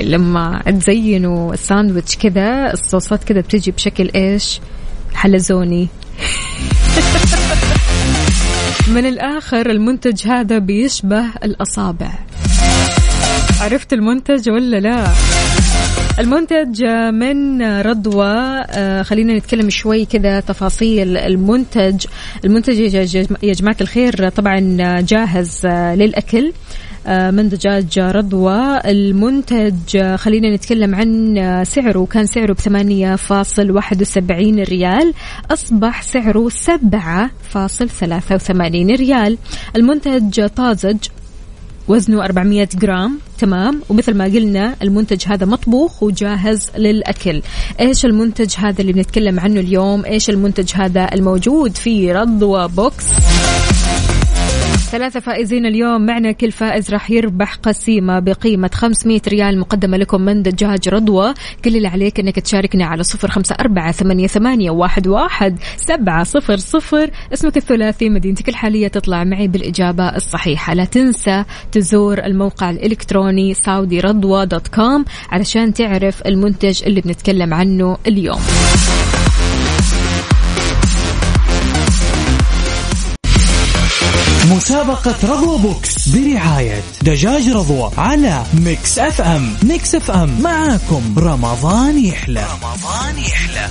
لما 0.00 0.62
تزينوا 0.66 1.52
الساندويتش 1.52 2.16
كذا 2.16 2.72
الصوصات 2.72 3.24
كذا 3.24 3.40
بتجي 3.40 3.70
بشكل 3.70 4.10
إيش؟ 4.14 4.60
حلزوني. 5.14 5.88
من 8.88 9.06
الآخر 9.06 9.70
المنتج 9.70 10.28
هذا 10.28 10.58
بيشبه 10.58 11.24
الأصابع. 11.44 12.10
عرفت 13.60 13.92
المنتج 13.92 14.50
ولا 14.50 14.76
لا؟ 14.76 15.06
المنتج 16.18 16.84
من 17.12 17.62
رضوى 17.62 18.62
آه، 18.70 19.02
خلينا 19.02 19.38
نتكلم 19.38 19.70
شوي 19.70 20.04
كذا 20.04 20.40
تفاصيل. 20.40 21.16
المنتج 21.16 22.06
المنتج 22.44 22.78
يا 23.42 23.52
جماعة 23.52 23.76
الخير 23.80 24.28
طبعا 24.28 24.60
جاهز 25.00 25.60
آه، 25.64 25.94
للأكل. 25.94 26.52
من 27.06 27.48
دجاج 27.48 27.98
رضوى 27.98 28.80
المنتج 28.86 30.14
خلينا 30.14 30.54
نتكلم 30.54 30.94
عن 30.94 31.64
سعره. 31.66 32.06
كان 32.10 32.26
سعره 32.26 32.52
بثمانية 32.52 33.16
فاصل 33.16 33.70
واحد 33.70 34.02
وسبعين 34.02 34.62
ريال 34.62 35.14
أصبح 35.50 36.02
سعره 36.02 36.48
سبعة 36.48 37.30
فاصل 37.50 37.88
ثلاثة 37.88 38.34
وثمانين 38.34 38.94
ريال. 38.94 39.38
المنتج 39.76 40.46
طازج 40.46 40.96
وزنه 41.88 42.24
400 42.24 42.68
جرام. 42.74 43.18
تمام؟ 43.38 43.82
ومثل 43.88 44.14
ما 44.14 44.24
قلنا 44.24 44.74
المنتج 44.82 45.22
هذا 45.26 45.46
مطبوخ 45.46 46.02
وجاهز 46.02 46.70
للأكل. 46.76 47.42
إيش 47.80 48.04
المنتج 48.04 48.54
هذا 48.58 48.80
اللي 48.80 48.92
بنتكلم 48.92 49.40
عنه 49.40 49.60
اليوم؟ 49.60 50.04
إيش 50.04 50.30
المنتج 50.30 50.72
هذا 50.74 51.14
الموجود 51.14 51.76
في 51.76 52.12
رضوى 52.12 52.68
Box؟ 52.68 53.04
ثلاثة 54.92 55.20
فائزين 55.20 55.66
اليوم 55.66 56.06
معنا 56.06 56.32
كل 56.32 56.52
فائز 56.52 56.90
راح 56.90 57.10
يربح 57.10 57.54
قسيمة 57.54 58.18
بقيمة 58.18 58.70
500 58.74 59.20
ريال 59.28 59.58
مقدمة 59.58 59.96
لكم 59.96 60.20
من 60.20 60.42
دجاج 60.42 60.88
رضوى. 60.88 61.34
كل 61.64 61.76
اللي 61.76 61.88
عليك 61.88 62.20
إنك 62.20 62.40
تشاركنا 62.40 62.84
على 62.84 63.02
صفر 63.02 63.30
خمسة 63.30 63.56
أربعة 63.60 63.92
ثمانية, 63.92 64.26
ثمانية 64.26 64.70
واحد, 64.70 65.08
واحد 65.08 65.58
سبعة 65.76 66.24
صفر 66.24 66.56
صفر. 66.56 67.10
اسمك 67.32 67.56
الثلاثي 67.56 68.08
مدينتك 68.08 68.48
الحالية 68.48 68.88
تطلع 68.88 69.24
معي 69.24 69.48
بالإجابة 69.48 70.16
الصحيحة. 70.16 70.74
لا 70.74 70.84
تنسى 70.84 71.44
تزور 71.72 72.18
الموقع 72.18 72.70
الإلكتروني 72.70 73.54
سعودي 73.54 74.00
رضوى 74.00 74.46
dot 74.46 74.68
com 74.68 75.04
علشان 75.30 75.74
تعرف 75.74 76.26
المنتج 76.26 76.82
اللي 76.86 77.00
بنتكلم 77.00 77.54
عنه 77.54 77.96
اليوم. 78.06 78.40
مسابقة 84.50 85.14
رضوى 85.24 85.58
Box 85.58 86.08
برعاية 86.08 86.82
دجاج 87.02 87.48
رضوى 87.48 87.90
على 87.98 88.44
Mix 88.54 88.98
FM. 88.98 89.56
Mix 89.62 89.94
FM 89.94 90.40
معاكم. 90.40 91.14
رمضان 91.18 92.04
يحلى. 92.04 92.46
رمضان 92.62 93.18
يحلى. 93.18 93.68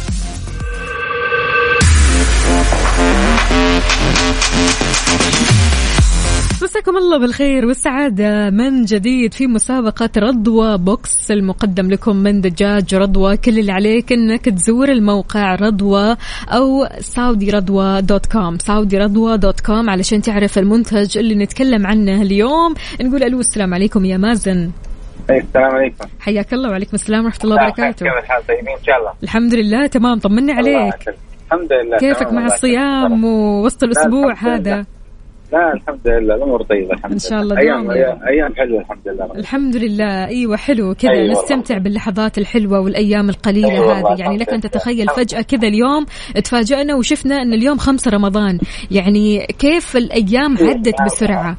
مساكم 6.63 6.97
الله 6.97 7.17
بالخير 7.17 7.65
والسعادة. 7.65 8.49
من 8.49 8.85
جديد 8.85 9.33
في 9.33 9.47
مسابقة 9.47 10.09
رضوى 10.17 10.77
box 10.77 11.31
المقدم 11.31 11.91
لكم 11.91 12.15
من 12.15 12.41
دجاج 12.41 12.95
رضوى. 12.95 13.37
كل 13.37 13.59
اللي 13.59 13.71
عليك 13.71 14.11
إنك 14.11 14.45
تزور 14.45 14.89
الموقع 14.89 15.55
رضوى 15.55 16.17
أو 16.49 16.87
سعودي 16.99 17.51
رضوى 17.51 18.01
dot 18.01 18.25
com. 18.25 18.57
سعودي 18.57 18.97
رضوى 18.97 19.37
dot 19.37 19.59
com 19.59 19.89
علشان 19.89 20.21
تعرف 20.21 20.57
المنتج 20.57 21.17
اللي 21.17 21.35
نتكلم 21.35 21.87
عنه 21.87 22.21
اليوم. 22.21 22.73
نقول 23.01 23.23
ألو 23.23 23.39
السلام 23.39 23.73
عليكم 23.73 24.05
يا 24.05 24.17
مازن. 24.17 24.71
السلام 25.29 25.71
عليكم. 25.71 26.05
حياك 26.19 26.53
الله 26.53 26.69
وعليكم 26.69 26.93
السلام 26.93 27.25
ورحمة 27.25 27.43
الله 27.43 27.55
وبركاته. 27.55 28.05
كيف 28.05 28.23
الحال 28.23 28.47
طيبين؟ 28.47 28.77
إن 28.79 28.83
شاء 28.85 28.97
الله. 28.99 29.13
الحمد 29.23 29.53
لله 29.53 29.87
تمام. 29.87 30.19
طمني 30.19 30.51
عليك. 30.51 30.93
الحمد 31.45 31.73
لله. 31.73 31.97
كيفك 31.97 32.33
مع 32.33 32.45
الصيام 32.45 33.23
ووسط 33.23 33.83
الأسبوع 33.83 34.33
هذا؟ 34.33 34.85
لا 35.51 35.73
الحمد 35.73 36.07
لله 36.07 36.35
الأمور 36.35 36.63
طيبة 36.63 36.93
الحمد 36.93 37.05
لله 37.05 37.13
إن 37.13 37.19
شاء 37.19 37.41
الله 37.41 37.57
أيام 37.57 37.91
أيام 38.27 38.55
حلوة 38.55 38.81
الحمد 38.81 39.07
لله 39.07 39.25
الحمد 39.35 39.75
لله. 39.75 40.27
أيوه 40.27 40.57
حلو 40.57 40.93
كذا. 40.93 41.11
أيوة 41.11 41.31
نستمتع 41.31 41.77
باللحظات 41.77 42.37
الحلوة 42.37 42.79
والأيام 42.79 43.29
القليلة 43.29 43.71
أيوة 43.71 43.99
هذه. 43.99 44.19
يعني 44.19 44.37
لك 44.37 44.49
أن 44.49 44.61
تتخيل 44.61 45.07
فجأة 45.07 45.41
كذا 45.41 45.67
اليوم 45.67 46.05
تفاجئنا 46.43 46.95
وشفنا 46.95 47.35
إن 47.35 47.53
اليوم 47.53 47.77
خمسة 47.77 48.11
رمضان. 48.11 48.59
يعني 48.91 49.47
كيف 49.59 49.97
الأيام 49.97 50.57
عدت 50.61 51.01
بسرعة؟ 51.05 51.57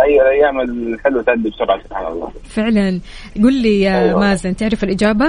أيوه 0.00 0.22
الأيام 0.22 0.60
الحلوة 0.60 1.22
تعدي 1.22 1.50
بسرعة 1.50 1.82
سبحان 1.82 2.12
الله. 2.12 2.28
فعلا. 2.44 3.00
قل 3.36 3.62
لي 3.62 3.80
يا 3.80 4.02
أيوة. 4.02 4.20
مازن 4.20 4.56
تعرف 4.56 4.84
الإجابة؟ 4.84 5.26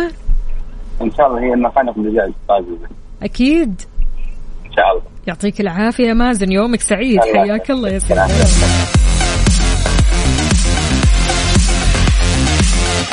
إن 1.01 1.11
شاء 1.11 1.27
الله 1.27 1.39
هي 1.39 1.53
المخانق 1.53 1.97
الدجاج 1.97 2.31
طازجه 2.47 2.89
أكيد. 3.23 3.81
إن 4.65 4.71
شاء 4.71 4.85
الله. 4.91 5.14
يعطيك 5.27 5.61
العافية 5.61 6.07
يا 6.07 6.13
مازن 6.13 6.51
يومك 6.51 6.81
سعيد. 6.81 7.19
حياك 7.35 7.71
الله 7.71 7.89
يا 7.89 7.99
سيدي. 7.99 8.21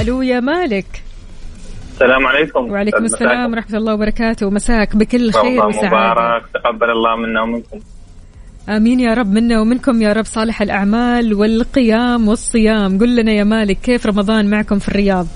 ألو 0.00 0.22
يا 0.22 0.40
مالك. 0.40 1.02
السلام 1.92 2.26
عليكم. 2.26 2.70
وعليكم 2.70 3.04
السلام 3.04 3.52
ورحمة 3.52 3.76
الله 3.78 3.94
وبركاته. 3.94 4.50
مساك 4.50 4.96
بكل 4.96 5.32
خير 5.32 5.62
رمضان 5.62 5.68
وسعادة. 5.68 6.12
مبارك. 6.12 6.42
تقبل 6.54 6.90
الله 6.90 7.16
منا 7.16 7.42
ومنكم. 7.42 7.80
آمين 8.68 9.00
يا 9.00 9.14
رب 9.14 9.32
منا 9.32 9.60
ومنكم 9.60 10.02
يا 10.02 10.12
رب. 10.12 10.24
صالح 10.24 10.62
الأعمال 10.62 11.34
والقيام 11.34 12.28
والصيام. 12.28 12.98
قل 12.98 13.16
لنا 13.16 13.32
يا 13.32 13.44
مالك 13.44 13.76
كيف 13.80 14.06
رمضان 14.06 14.50
معكم 14.50 14.78
في 14.78 14.88
الرياض؟ 14.88 15.26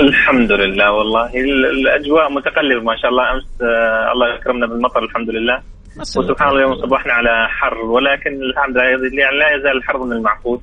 الحمد 0.00 0.52
لله 0.52 0.92
والله. 0.92 1.26
ال- 1.26 1.66
الأجواء 1.66 2.32
متقلبة 2.32 2.82
ما 2.82 2.96
شاء 2.96 3.10
الله. 3.10 3.32
أمس 3.32 3.44
آه، 3.62 4.12
الله 4.12 4.34
يكرمنا 4.34 4.66
بالمطر 4.66 5.04
الحمد 5.04 5.30
لله. 5.30 5.73
وسبحان 6.16 6.48
الله 6.48 6.64
اليوم 6.64 6.74
صبحنا 6.74 7.12
على 7.12 7.48
حر 7.48 7.78
ولكن 7.78 8.30
الحمد 8.30 8.76
لله 8.76 8.84
يعني 9.22 9.38
لا 9.38 9.56
يزال 9.56 9.76
الحر 9.76 10.04
من 10.04 10.12
المعقول. 10.12 10.60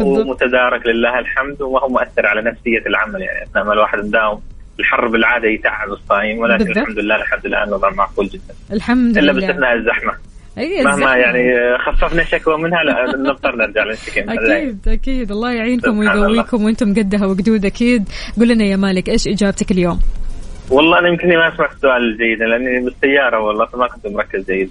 ومتدارك 0.00 0.86
لله 0.86 1.18
الحمد 1.18 1.62
وما 1.62 1.80
هو 1.80 1.88
مؤثر 1.88 2.26
على 2.26 2.42
نفسية 2.50 2.86
العمل. 2.86 3.20
يعني 3.20 3.42
اثناء 3.42 3.64
ما 3.64 3.72
الواحد 3.72 3.98
مداوم 3.98 4.42
الحر 4.80 5.08
بالعادة 5.08 5.48
يتعب 5.48 5.88
الصايم 5.88 6.38
ولكن 6.38 6.64
بالضبط. 6.64 6.78
الحمد 6.78 6.98
لله 6.98 7.16
لحد 7.16 7.46
الآن 7.46 7.68
الوضع 7.68 7.90
معقول 7.90 8.26
جدا. 8.26 8.54
الحمد 8.72 9.18
إلا 9.18 9.32
لله. 9.32 9.40
باستثناء 9.40 9.74
الزحمة. 9.74 10.12
أي 10.58 10.84
مهما 10.84 10.90
الزحمة. 10.90 11.14
يعني 11.16 11.42
خففنا 11.78 12.24
شكوى 12.24 12.56
منها 12.58 12.82
لا 12.82 13.16
نضطر 13.16 13.56
نرجع 13.56 13.84
للسكن. 13.84 14.30
أكيد 14.30 14.88
أكيد. 14.88 15.30
الله 15.30 15.52
يعينكم. 15.52 15.98
ويقويكم 15.98 16.64
وأنتم 16.64 16.94
قدها 16.94 17.26
وقدود 17.26 17.64
أكيد. 17.64 18.08
قل 18.40 18.48
لنا 18.48 18.64
يا 18.64 18.76
مالك 18.76 19.08
إيش 19.08 19.28
إجابتك 19.28 19.70
اليوم؟ 19.70 20.00
والله 20.70 20.98
أنا 20.98 21.08
يمكن 21.08 21.28
ما 21.28 21.56
سمعت 21.56 21.72
السؤال 21.72 22.18
جيدا 22.18 22.44
لأني 22.44 22.84
بالسيارة 22.84 23.40
والله 23.40 23.66
فما 23.66 23.86
كنت 23.88 24.06
مركز 24.06 24.44
جيد. 24.50 24.70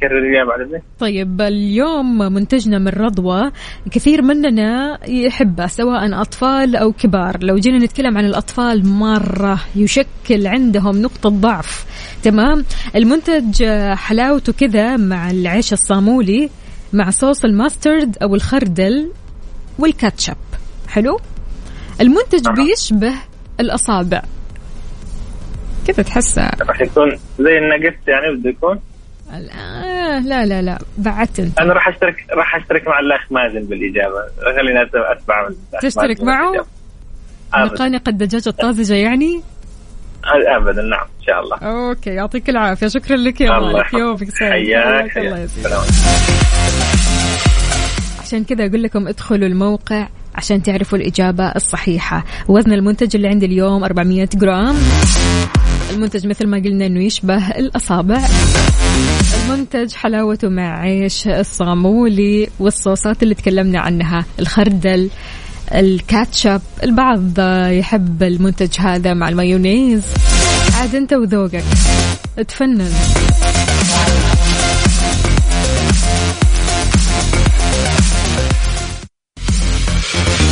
كرر 0.00 0.20
لي 0.20 0.44
بعد 0.44 0.60
إذنك. 0.60 0.82
طيب 1.00 1.40
اليوم 1.40 2.18
منتجنا 2.18 2.78
من 2.78 2.88
رضوى 2.88 3.50
كثير 3.90 4.22
مننا 4.22 4.98
يحبه 5.08 5.66
سواء 5.66 6.20
أطفال 6.20 6.76
أو 6.76 6.92
كبار. 6.92 7.36
لو 7.42 7.56
جينا 7.56 7.78
نتكلم 7.78 8.18
عن 8.18 8.24
الأطفال 8.24 8.86
مرة 8.86 9.60
يشكل 9.76 10.46
عندهم 10.46 11.02
نقطة 11.02 11.28
ضعف. 11.28 11.86
تمام؟ 12.22 12.64
المنتج 12.96 13.64
حلاوته 13.94 14.52
كذا 14.52 14.96
مع 14.96 15.30
العيش 15.30 15.72
الصامولي 15.72 16.50
مع 16.92 17.10
صوص 17.10 17.44
الماسترد 17.44 18.16
أو 18.22 18.34
الخردل 18.34 19.12
والكاتشب. 19.78 20.36
حلو؟ 20.88 21.20
المنتج 22.00 22.46
أها. 22.46 22.54
بيشبه 22.54 23.12
الأصابع. 23.60 24.22
كذا 25.86 26.02
تحسه؟ 26.02 26.50
راح 26.68 26.80
يكون 26.80 27.18
زي 27.38 27.58
النقص 27.58 28.08
يعني 28.08 28.36
بده 28.36 28.50
يكون؟ 28.50 28.80
آه 29.30 30.18
لا 30.18 30.46
لا 30.46 30.62
لا. 30.62 30.78
بعدت 30.98 31.40
أنت. 31.40 31.58
أنا 31.58 31.72
راح 31.72 31.88
أشترك 31.88 32.26
راح 32.36 32.56
أشترك 32.56 32.88
مع 32.88 33.00
الأخ 33.00 33.32
مازن 33.32 33.66
بالإجابة. 33.68 34.22
خليني 34.56 34.82
أتبع 34.82 35.48
تشترك 35.82 36.22
معه؟ 36.22 36.66
مقانق 37.54 38.08
الدجاجة 38.08 38.48
الطازجة 38.48 38.94
يعني؟ 38.94 39.42
ابدا 40.56 40.82
نعم 40.82 41.06
إن 41.20 41.24
شاء 41.26 41.40
الله. 41.40 41.56
أوكي 41.56 42.10
يعطيك 42.10 42.48
العافية. 42.50 42.88
شكرا 42.88 43.16
لك 43.16 43.40
يا 43.40 43.58
الله 43.58 43.72
مالك. 43.72 43.94
يومك 43.94 44.30
سعيد. 44.30 44.76
حياك. 44.76 45.18
الله 45.18 45.44
السلام 45.44 45.80
عشان 48.22 48.44
كذا 48.44 48.66
أقول 48.66 48.82
لكم 48.82 49.08
ادخلوا 49.08 49.48
الموقع 49.48 50.08
عشان 50.36 50.62
تعرفوا 50.62 50.98
الإجابة 50.98 51.44
الصحيحة. 51.44 52.24
وزن 52.48 52.72
المنتج 52.72 53.16
اللي 53.16 53.28
عندي 53.28 53.46
اليوم 53.46 53.84
400 53.84 54.28
جرام. 54.34 54.76
المنتج 55.90 56.26
مثل 56.26 56.46
ما 56.46 56.56
قلنا 56.56 56.86
إنه 56.86 57.04
يشبه 57.04 57.50
الأصابع. 57.50 58.20
المنتج 59.44 59.92
حلاوته 59.92 60.48
مع 60.48 60.80
عيش 60.80 61.28
الصامولي 61.28 62.48
والصوصات 62.58 63.22
اللي 63.22 63.34
تكلمنا 63.34 63.78
عنها. 63.78 64.24
الخردل 64.38 65.10
الكاتشب 65.74 66.60
البعض 66.82 67.38
يحب 67.70 68.22
المنتج 68.22 68.80
هذا 68.80 69.14
مع 69.14 69.28
المايونيز. 69.28 70.02
عاد 70.80 70.94
أنت 70.94 71.12
وذوقك. 71.12 71.64
تفنن 72.48 72.92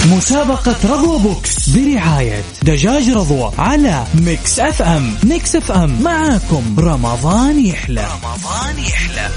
مسابقة 0.07 0.77
رضوى 0.85 1.19
box 1.19 1.69
برعاية 1.69 2.43
دجاج 2.63 3.11
رضوى 3.11 3.53
على 3.59 4.07
ميكس 4.15 4.61
اف 4.61 4.83
ام. 4.83 5.15
ميكس 5.25 5.57
اف 5.57 5.73
ام 5.73 6.03
معاكم. 6.03 6.77
رمضان 6.79 7.67
يحلى. 7.67 8.09
رمضان 8.25 8.79
يحلى. 8.79 9.29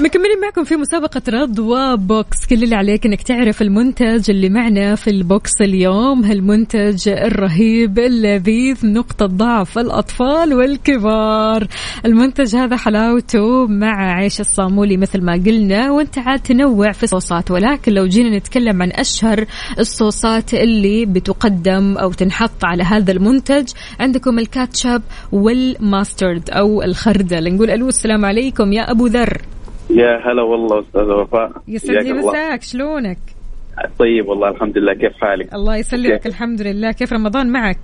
مكملين 0.00 0.40
معكم 0.42 0.64
في 0.64 0.76
مسابقة 0.76 1.22
رضوى 1.28 1.96
box 1.96 2.46
كل 2.46 2.62
اللي 2.62 2.76
عليك 2.76 3.06
إنك 3.06 3.22
تعرف 3.22 3.62
المنتج 3.62 4.30
اللي 4.30 4.48
معنا 4.48 4.94
في 4.94 5.10
ال 5.10 5.22
box 5.22 5.60
اليوم. 5.60 6.24
هالمنتج 6.24 7.08
الرهيب 7.08 7.98
اللذيذ 7.98 8.86
نقطة 8.86 9.26
ضعف 9.26 9.78
الأطفال 9.78 10.54
والكبار. 10.54 11.66
المنتج 12.04 12.56
هذا 12.56 12.76
حلاوته 12.76 13.66
مع 13.66 14.14
عيش 14.14 14.40
الصامولي 14.40 14.96
مثل 14.96 15.24
ما 15.24 15.32
قلنا. 15.32 15.90
وأنت 15.90 16.18
عاد 16.18 16.40
تنوع 16.40 16.92
في 16.92 17.02
الصوصات. 17.02 17.50
ولكن 17.50 17.92
لو 17.92 18.06
جينا 18.06 18.38
نتكلم 18.38 18.82
عن 18.82 18.90
أشهر 18.90 19.44
الصوصات 19.78 20.54
اللي 20.54 21.06
بتقدم 21.06 21.98
أو 21.98 22.12
تنحط 22.12 22.64
على 22.64 22.82
هذا 22.82 23.12
المنتج 23.12 23.68
عندكم 24.00 24.38
الكاتشب 24.38 25.02
والماسترد 25.32 26.50
أو 26.50 26.82
الخردل. 26.82 27.54
نقول 27.54 27.70
ألو 27.70 27.88
السلام 27.88 28.24
عليكم. 28.24 28.72
يا 28.72 28.90
أبو 28.90 29.06
ذر. 29.06 29.42
يا 29.90 30.16
هلا 30.26 30.42
والله 30.42 30.80
أستاذ 30.80 31.02
وفاء. 31.02 31.52
يسعد 31.68 32.04
لي. 32.04 32.12
مساك 32.12 32.62
شلونك؟ 32.62 33.18
طيب 33.98 34.28
والله 34.28 34.48
الحمد 34.48 34.78
لله. 34.78 34.92
كيف 34.92 35.12
حالك؟ 35.20 35.54
الله 35.54 35.76
يسلمك؟ 35.76 36.26
الحمد 36.26 36.62
لله. 36.62 36.92
كيف 36.92 37.12
رمضان 37.12 37.52
معك؟ 37.52 37.78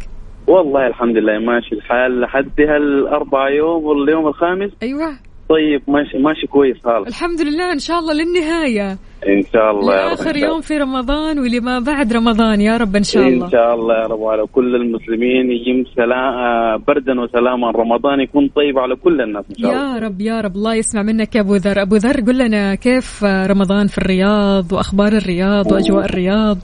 والله 0.46 0.86
الحمد 0.86 1.16
لله. 1.16 1.38
ماشي 1.38 1.74
الحال 1.74 2.20
لحد 2.20 2.60
هالأربع 2.60 3.50
يوم 3.50 3.84
واليوم 3.84 4.26
الخامس. 4.26 4.70
أيوه. 4.82 5.18
طيب 5.48 5.82
ماشي 5.88 6.18
ماشي 6.18 6.46
كويس 6.46 6.76
خالص 6.84 7.08
الحمد 7.08 7.40
لله 7.40 7.72
إن 7.72 7.78
شاء 7.78 7.98
الله 7.98 8.14
للنهاية. 8.14 8.98
إن 9.28 9.42
شاء 9.52 9.70
الله 9.70 9.94
يا 9.94 10.08
رب 10.12 10.20
الله. 10.20 10.48
يوم 10.48 10.60
في 10.60 10.76
رمضان 10.78 11.38
واللي 11.38 11.60
ما 11.60 11.78
بعد 11.80 12.12
رمضان 12.12 12.60
يا 12.60 12.76
رب 12.76 12.96
إن 12.96 13.02
شاء 13.02 13.28
الله. 13.28 13.46
ان 13.46 13.50
شاء 13.50 13.74
الله 13.74 13.94
يا 13.94 14.06
رب 14.06 14.18
وعلى 14.20 14.46
كل 14.52 14.74
المسلمين 14.76 15.50
يجيم 15.50 15.84
سلام 15.96 16.34
آه، 16.34 16.76
بردا 16.88 17.20
وسلاما 17.20 17.70
رمضان 17.70 18.20
يكون 18.20 18.48
طيب 18.48 18.78
على 18.78 18.96
كل 18.96 19.20
الناس 19.20 19.44
إن 19.50 19.54
شاء 19.56 19.70
الله. 19.72 19.94
يا 19.94 19.98
رب 20.06 20.20
يا 20.20 20.40
رب 20.40 20.54
الله 20.54 20.74
يسمع 20.74 21.02
منك 21.02 21.34
يا 21.36 21.40
أبو 21.40 21.54
ذر. 21.54 21.82
أبو 21.82 21.96
ذر 21.96 22.20
قل 22.20 22.38
لنا 22.38 22.74
كيف 22.74 23.24
رمضان 23.24 23.86
في 23.86 23.98
الرياض 23.98 24.72
وأخبار 24.72 25.12
الرياض 25.12 25.72
وأجواء 25.72 26.04
الرياض؟ 26.04 26.58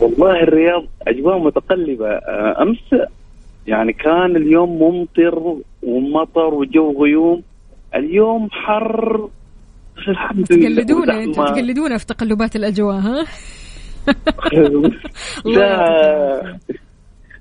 والله 0.00 0.42
الرياض 0.42 0.84
أجواء 1.08 1.38
متقلبة 1.38 2.08
آه، 2.08 2.62
أمس 2.62 3.08
يعني 3.66 3.92
كان 3.92 4.36
اليوم 4.36 4.82
ممطر 4.82 5.56
ومطر 5.82 6.54
وجو 6.54 7.02
غيوم 7.02 7.42
اليوم 7.94 8.48
حر 8.50 9.28
الحمد 10.08 10.52
لله. 10.52 10.74
تقلدونا 10.74 11.18
أنتم 11.18 11.42
وزحمة. 11.42 11.56
تقلدونا 11.56 11.98
في 11.98 12.06
تقلبات 12.06 12.56
الأجواء 12.56 12.96
ها؟ 12.96 13.24
لا. 15.56 16.58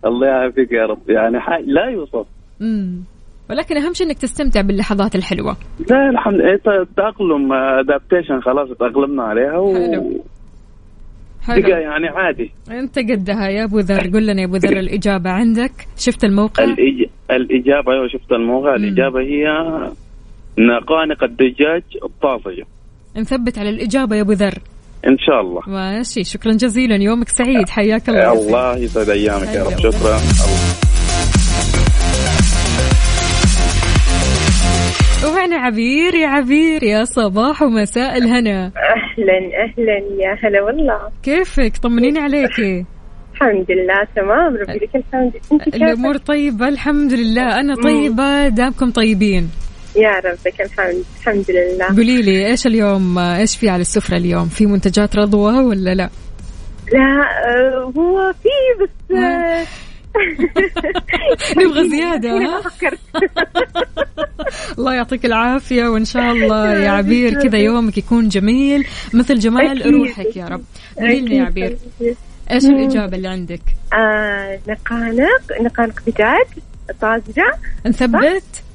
الله 0.06 0.28
يعافيك 0.28 0.72
يا 0.72 0.86
رب. 0.86 1.10
يعني 1.10 1.38
لا 1.66 1.86
يوصف. 1.86 2.26
امم 2.62 3.04
ولكن 3.50 3.78
أهم 3.78 3.94
شيء 3.94 4.08
إنك 4.08 4.18
تستمتع 4.18 4.62
باللحظات 4.62 5.16
الحلوة. 5.16 5.58
لا 5.90 6.10
الحمد 6.10 6.34
لله. 6.34 6.88
تأقلم 6.98 7.54
ادابتيشن 7.54 8.42
خلاص 8.42 8.70
تأقلمنا 8.70 9.24
عليها 9.24 9.58
و 9.58 9.74
حلو. 9.74 10.24
حلو. 11.42 11.68
يعني 11.68 12.08
عادي. 12.08 12.52
أنت 12.72 13.00
قدها 13.00 13.48
يا 13.48 13.64
أبو 13.64 13.80
ذر. 13.80 14.00
قل 14.00 14.28
لنا 14.28 14.42
يا 14.42 14.46
أبو 14.46 14.56
ذر 14.56 14.78
الإجابة 14.78 15.30
عندك. 15.30 15.72
شفت 15.98 16.24
الموقع؟ 16.24 16.64
الإج... 16.64 17.10
الإجابة 17.32 17.94
أيوة 17.94 18.08
شفت 18.08 18.32
الموقع. 18.32 18.76
الإجابة 18.76 19.20
هي 19.20 19.46
نقانق 20.60 21.24
الدجاج 21.24 21.84
الطازجة 22.04 22.66
نثبت 23.18 23.58
على 23.58 23.70
الإجابة 23.70 24.16
يا 24.16 24.22
أبو 24.22 24.32
ذر. 24.32 24.60
إن 25.08 25.18
شاء 25.18 25.42
الله. 25.42 25.62
ماشي 25.68 26.24
شكرا 26.24 26.52
جزيلا. 26.52 26.96
يومك 26.96 27.30
سعيد. 27.30 27.70
حياك 27.70 28.10
الله. 28.10 28.34
الله 28.34 28.78
يسعد 28.78 29.10
أيامك 29.10 29.48
يا 29.56 29.64
رب. 29.64 29.78
شكرا. 29.78 30.18
ومعنا 35.26 35.56
عبير 35.56 36.16
يا 36.16 36.28
عبير. 36.28 36.84
يا 36.84 37.04
صباح 37.04 37.62
ومساء 37.62 38.18
الهنا. 38.18 38.66
أهلا 38.66 39.38
أهلا. 39.64 39.98
يا 40.24 40.34
هلا 40.44 40.62
والله. 40.64 41.00
كيفك؟ 41.24 41.78
طمنيني 41.78 42.20
عليك. 42.20 42.60
الحمد 43.34 43.72
لله 43.72 44.08
تمام. 44.16 44.56
ربي 44.56 44.86
لك 44.86 44.96
الحمد. 44.96 45.34
أنت 45.52 45.64
كيفك؟ 45.64 45.76
الأمور 45.76 46.18
طيبة 46.18 46.68
الحمد 46.68 47.14
لله. 47.14 47.60
أنا 47.60 47.76
طيبة 47.76 48.48
دامكم 48.48 48.92
طيبين. 48.92 49.50
يا 49.98 50.20
ربك 50.20 50.62
الحمد 50.62 51.04
الحمد 51.20 51.46
لله. 51.52 51.86
قولي 51.88 52.22
لي 52.22 52.48
إيش 52.48 52.68
اليوم؟ 52.68 53.18
إيش 53.20 53.58
في 53.58 53.70
على 53.70 53.82
السفرة 53.82 54.18
اليوم؟ 54.18 54.48
في 54.50 54.66
منتجات 54.66 55.16
رضوى 55.16 55.54
ولا 55.60 55.96
لا؟ 55.96 56.10
لا 56.94 57.00
آه، 57.00 57.94
هو 57.98 58.34
في 58.44 58.50
بس 58.84 59.16
آه، 59.18 59.66
نبغى 61.58 62.04
أنا 62.04 62.46
ها؟ 62.58 62.62
فكرت 62.62 63.00
الله 64.80 64.94
يعطيك 64.94 65.26
العافية 65.26 65.88
وإن 65.88 66.06
شاء 66.06 66.32
الله 66.32 66.74
يا 66.74 66.90
عبير 67.00 67.34
كذا 67.44 67.58
يومك 67.58 67.98
يكون 67.98 68.30
جميل. 68.30 68.88
مثل 69.14 69.40
جمال. 69.40 69.94
روحك 69.94 70.36
يا 70.36 70.46
رب. 70.46 70.62
قولي 70.98 71.20
لنا 71.22 71.34
يا 71.36 71.44
عبير 71.44 71.78
إيش 72.52 72.66
الإجابة 72.66 73.18
اللي 73.18 73.28
عندك؟ 73.28 73.62
آه 73.94 74.60
نقانق 74.68 75.62
نقانق 75.62 76.00
دجاج 76.08 76.46
طازجة؟ 77.02 77.54
نثبت؟ 77.86 78.16
آه 78.24 78.67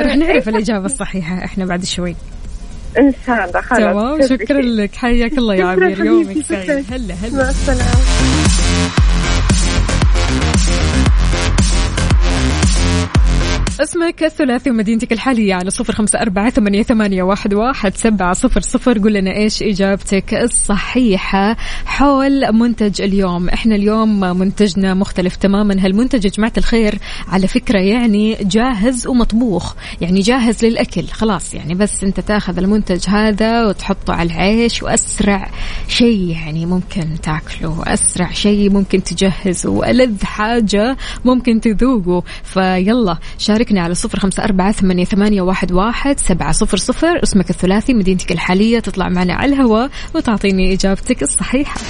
رح 0.00 0.16
نعرف 0.16 0.48
الإجابة 0.48 0.86
الصحيحة 0.86 1.44
إحنا 1.44 1.64
بعد 1.64 1.84
شوي. 1.84 2.16
إن 2.98 3.12
شاء 3.26 3.44
الله 3.44 3.60
خلاص. 3.60 3.78
تمام 3.78 4.22
شكرا 4.22 4.60
لك. 4.60 4.96
حياك 4.96 5.38
الله 5.38 5.54
يا 5.54 5.66
حبيبي، 5.66 6.06
يومك. 6.06 6.42
سعيد. 6.42 6.70
هلا 6.70 7.14
هلا. 7.14 7.42
مع 7.42 7.48
السلامة. 7.50 8.43
اسمك 13.84 14.22
الثلاثي 14.22 14.70
ومدينتك 14.70 15.12
الحالية 15.12 15.54
على 15.54 15.70
صفر 15.70 15.92
خمسة 15.92 16.20
أربعة 16.20 16.50
ثمانية, 16.50 16.82
ثمانية 16.82 17.22
واحد, 17.22 17.54
واحد 17.54 17.96
سبعة 17.96 18.32
صفر 18.32 18.60
صفر. 18.60 18.98
قل 18.98 19.12
لنا 19.12 19.36
إيش 19.36 19.62
إجابتك 19.62 20.34
الصحيحة 20.34 21.56
حول 21.86 22.52
منتج 22.52 23.02
اليوم. 23.02 23.48
إحنا 23.48 23.74
اليوم 23.74 24.20
منتجنا 24.20 24.94
مختلف 24.94 25.36
تماما. 25.36 25.84
هالمنتج 25.84 26.24
يا 26.24 26.30
جماعة 26.30 26.52
الخير 26.58 26.98
على 27.28 27.46
فكرة 27.46 27.78
يعني 27.78 28.34
جاهز 28.40 29.06
ومطبوخ؟ 29.06 29.74
يعني 30.00 30.20
جاهز 30.20 30.64
للأكل. 30.64 31.06
خلاص 31.06 31.54
يعني 31.54 31.74
بس 31.74 32.04
أنت 32.04 32.20
تأخذ 32.20 32.58
المنتج 32.58 33.08
هذا 33.08 33.66
وتحطه 33.66 34.12
على 34.12 34.26
العيش 34.26 34.82
وأسرع 34.82 35.50
شيء 35.88 36.28
يعني 36.28 36.66
ممكن 36.66 37.20
تاكله. 37.22 37.78
وأسرع 37.80 38.30
شيء 38.30 38.70
ممكن 38.70 39.02
تجهزه. 39.02 39.70
وألذ 39.70 40.24
حاجة 40.24 40.96
ممكن 41.24 41.60
تذوقه. 41.60 42.22
فيلا 42.44 43.18
شاركني 43.74 43.80
على 43.80 43.94
صفر 43.94 44.20
خمسة 44.20 44.44
أربعة 44.44 44.72
ثمانية, 44.72 45.42
واحد, 45.42 45.72
واحد 45.72 46.20
سبعة 46.20 46.52
صفر 46.52 46.76
صفر. 46.76 47.22
اسمك 47.22 47.50
الثلاثي 47.50 47.94
مدينتك 47.94 48.32
الحالية 48.32 48.80
تطلع 48.80 49.08
معنا 49.08 49.34
على 49.34 49.52
الهواء 49.52 49.90
وتعطيني 50.14 50.74
إجابتك 50.74 51.22
الصحيحة. 51.22 51.80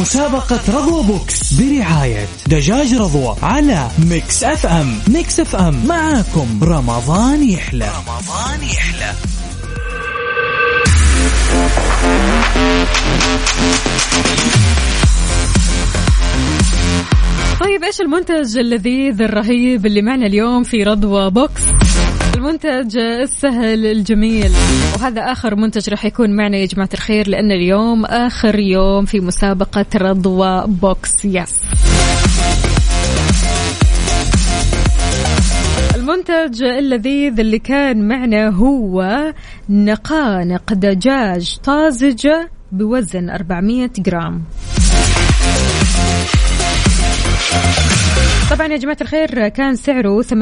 مسابقة 0.00 0.60
رضوى 0.68 1.02
box 1.02 1.54
برعاية 1.54 2.26
دجاج 2.46 2.94
رضوى 2.94 3.36
على 3.42 3.88
Mix 3.98 4.44
FM. 4.44 4.98
Mix 5.08 5.40
FM. 5.40 5.86
معاكم 5.86 6.64
رمضان 6.64 7.50
يحلى. 7.50 7.90
رمضان 7.98 8.62
يحلى. 8.62 9.12
طيب 17.60 17.84
إيش 17.84 18.00
المنتج 18.00 18.58
اللذيذ 18.58 19.22
الرهيب 19.22 19.86
اللي 19.86 20.02
معنا 20.02 20.26
اليوم 20.26 20.62
في 20.62 20.82
رضوى 20.82 21.30
box؟ 21.30 21.62
المنتج 22.36 22.98
السهل 22.98 23.86
الجميل. 23.86 24.52
وهذا 24.94 25.20
آخر 25.20 25.56
منتج 25.56 25.90
راح 25.90 26.04
يكون 26.04 26.36
معنا 26.36 26.56
يا 26.56 26.66
جماعة 26.66 26.88
الخير 26.94 27.28
لأن 27.28 27.52
اليوم 27.52 28.04
آخر 28.04 28.58
يوم 28.58 29.04
في 29.04 29.20
مسابقة 29.20 29.86
رضوى 29.96 30.64
box. 30.66 31.24
yes 31.24 31.62
المنتج 35.96 36.62
اللذيذ 36.62 37.40
اللي 37.40 37.58
كان 37.58 38.08
معنا 38.08 38.48
هو 38.48 39.22
نقانق 39.70 40.72
دجاج 40.72 41.58
طازجة 41.64 42.50
بوزن 42.72 43.30
400 43.30 43.90
جرام. 43.98 44.42
Thank 47.58 48.30
you. 48.30 48.35
طبعا 48.50 48.66
يا 48.66 48.76
جماعة 48.76 48.96
الخير 49.00 49.48
كان 49.48 49.76
سعره 49.76 50.22
8.71% 50.22 50.32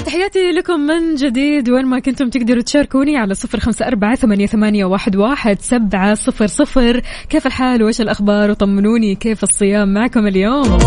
تحياتي 0.07 0.51
لكم 0.57 0.81
من 0.81 1.15
جديد. 1.15 1.71
وين 1.71 1.87
ما 1.87 1.99
كنتم 1.99 2.31
تقدروا 2.31 2.63
تشاركوني 2.63 3.17
على 3.17 3.35
صفر 3.35 3.61
خمسة 3.61 3.87
أربعة 3.87 4.15
ثمانية, 4.15 4.47
ثمانية 4.47 4.85
واحد, 4.85 5.17
واحد 5.17 5.61
سبعة 5.61 6.15
صفر 6.15 6.47
صفر. 6.47 7.03
كيف 7.29 7.47
الحال؟ 7.47 7.83
وإيش 7.83 8.01
الأخبار؟ 8.01 8.51
وطمنوني 8.51 9.15
كيف 9.15 9.43
الصيام 9.43 9.95
معكم 9.95 10.27
اليوم. 10.27 10.79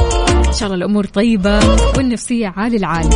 إن 0.48 0.54
شاء 0.54 0.64
الله 0.64 0.76
الأمور 0.76 1.06
طيبة 1.06 1.60
والنفسية 1.98 2.54
عالي 2.58 2.78
العالي. 2.78 3.10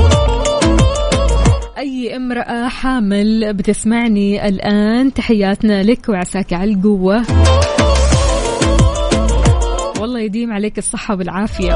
أي 1.77 2.15
امرأة 2.15 2.67
حامل 2.67 3.53
بتسمعني 3.53 4.47
الآن 4.47 5.13
تحياتنا 5.13 5.83
لك 5.83 6.09
وعساك 6.09 6.53
على 6.53 6.73
القوة. 6.73 7.23
والله 10.01 10.19
يديم 10.19 10.53
عليك 10.53 10.77
الصحة 10.77 11.15
والعافية. 11.15 11.75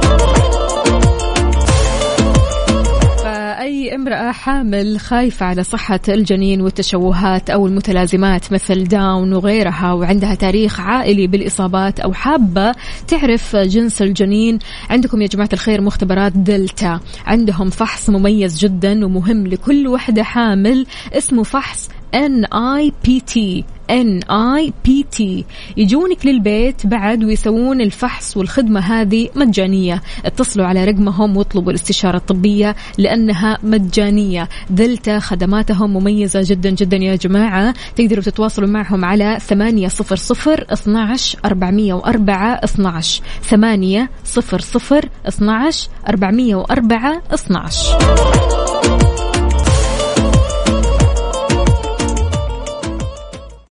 أي 3.62 3.96
امرأة 3.96 4.32
حامل 4.32 5.00
خايفة 5.00 5.46
على 5.46 5.64
صحة 5.64 6.00
الجنين 6.10 6.62
والتشوهات 6.62 7.50
أو 7.50 7.68
المتلازمات 7.68 8.54
مثل 8.54 8.84
داون 8.84 9.34
وغيرها 9.34 9.94
وعندها 9.94 10.36
تاريخ 10.36 10.80
عائلي 10.80 11.28
بالإصابات 11.28 12.00
أو 12.00 12.14
حابة 12.14 12.72
تعرف 13.08 13.56
جنس 13.56 14.02
الجنين. 14.02 14.60
عندكم 14.90 15.22
يا 15.22 15.28
جماعة 15.28 15.50
الخير 15.54 15.82
مختبرات 15.82 16.32
دلتا. 16.32 17.00
عندهم 17.26 17.70
فحص 17.70 18.10
مميز 18.10 18.58
جدا 18.58 19.06
ومهم 19.06 19.48
لكل 19.48 19.88
وحدة 19.88 20.24
حامل 20.24 20.86
اسمه 21.14 21.44
فحص 21.44 21.90
NIPT 22.16 23.64
N 23.92 24.24
I 24.24 24.74
P 24.86 25.06
T 25.12 25.46
يجونك 25.78 26.26
للبيت 26.26 26.88
بعد 26.88 27.24
ويسوون 27.24 27.82
الفحص 27.82 28.38
والخدمة 28.38 28.80
هذه 28.80 29.30
مجانية. 29.36 30.02
اتصلوا 30.26 30.66
على 30.66 30.86
رقمهم 30.86 31.38
واطلبوا 31.38 31.72
الاستشارة 31.72 32.18
الطبية 32.18 32.76
لأنها 32.98 33.58
مجانية. 33.64 34.50
دلتا 34.70 35.20
خدماتهم 35.20 35.94
مميزة 35.94 36.42
جدا 36.46 36.70
جدا 36.70 36.98
يا 36.98 37.16
جماعة. 37.16 37.74
تقدروا 37.96 38.24
تتواصلوا 38.24 38.70
معهم 38.70 39.06
على 39.06 39.38
800 39.40 39.88
12 39.88 41.40
404 41.46 42.54
12 42.64 43.22
800 43.42 44.10
12 45.28 45.90
404 46.08 47.22
12 47.34 49.11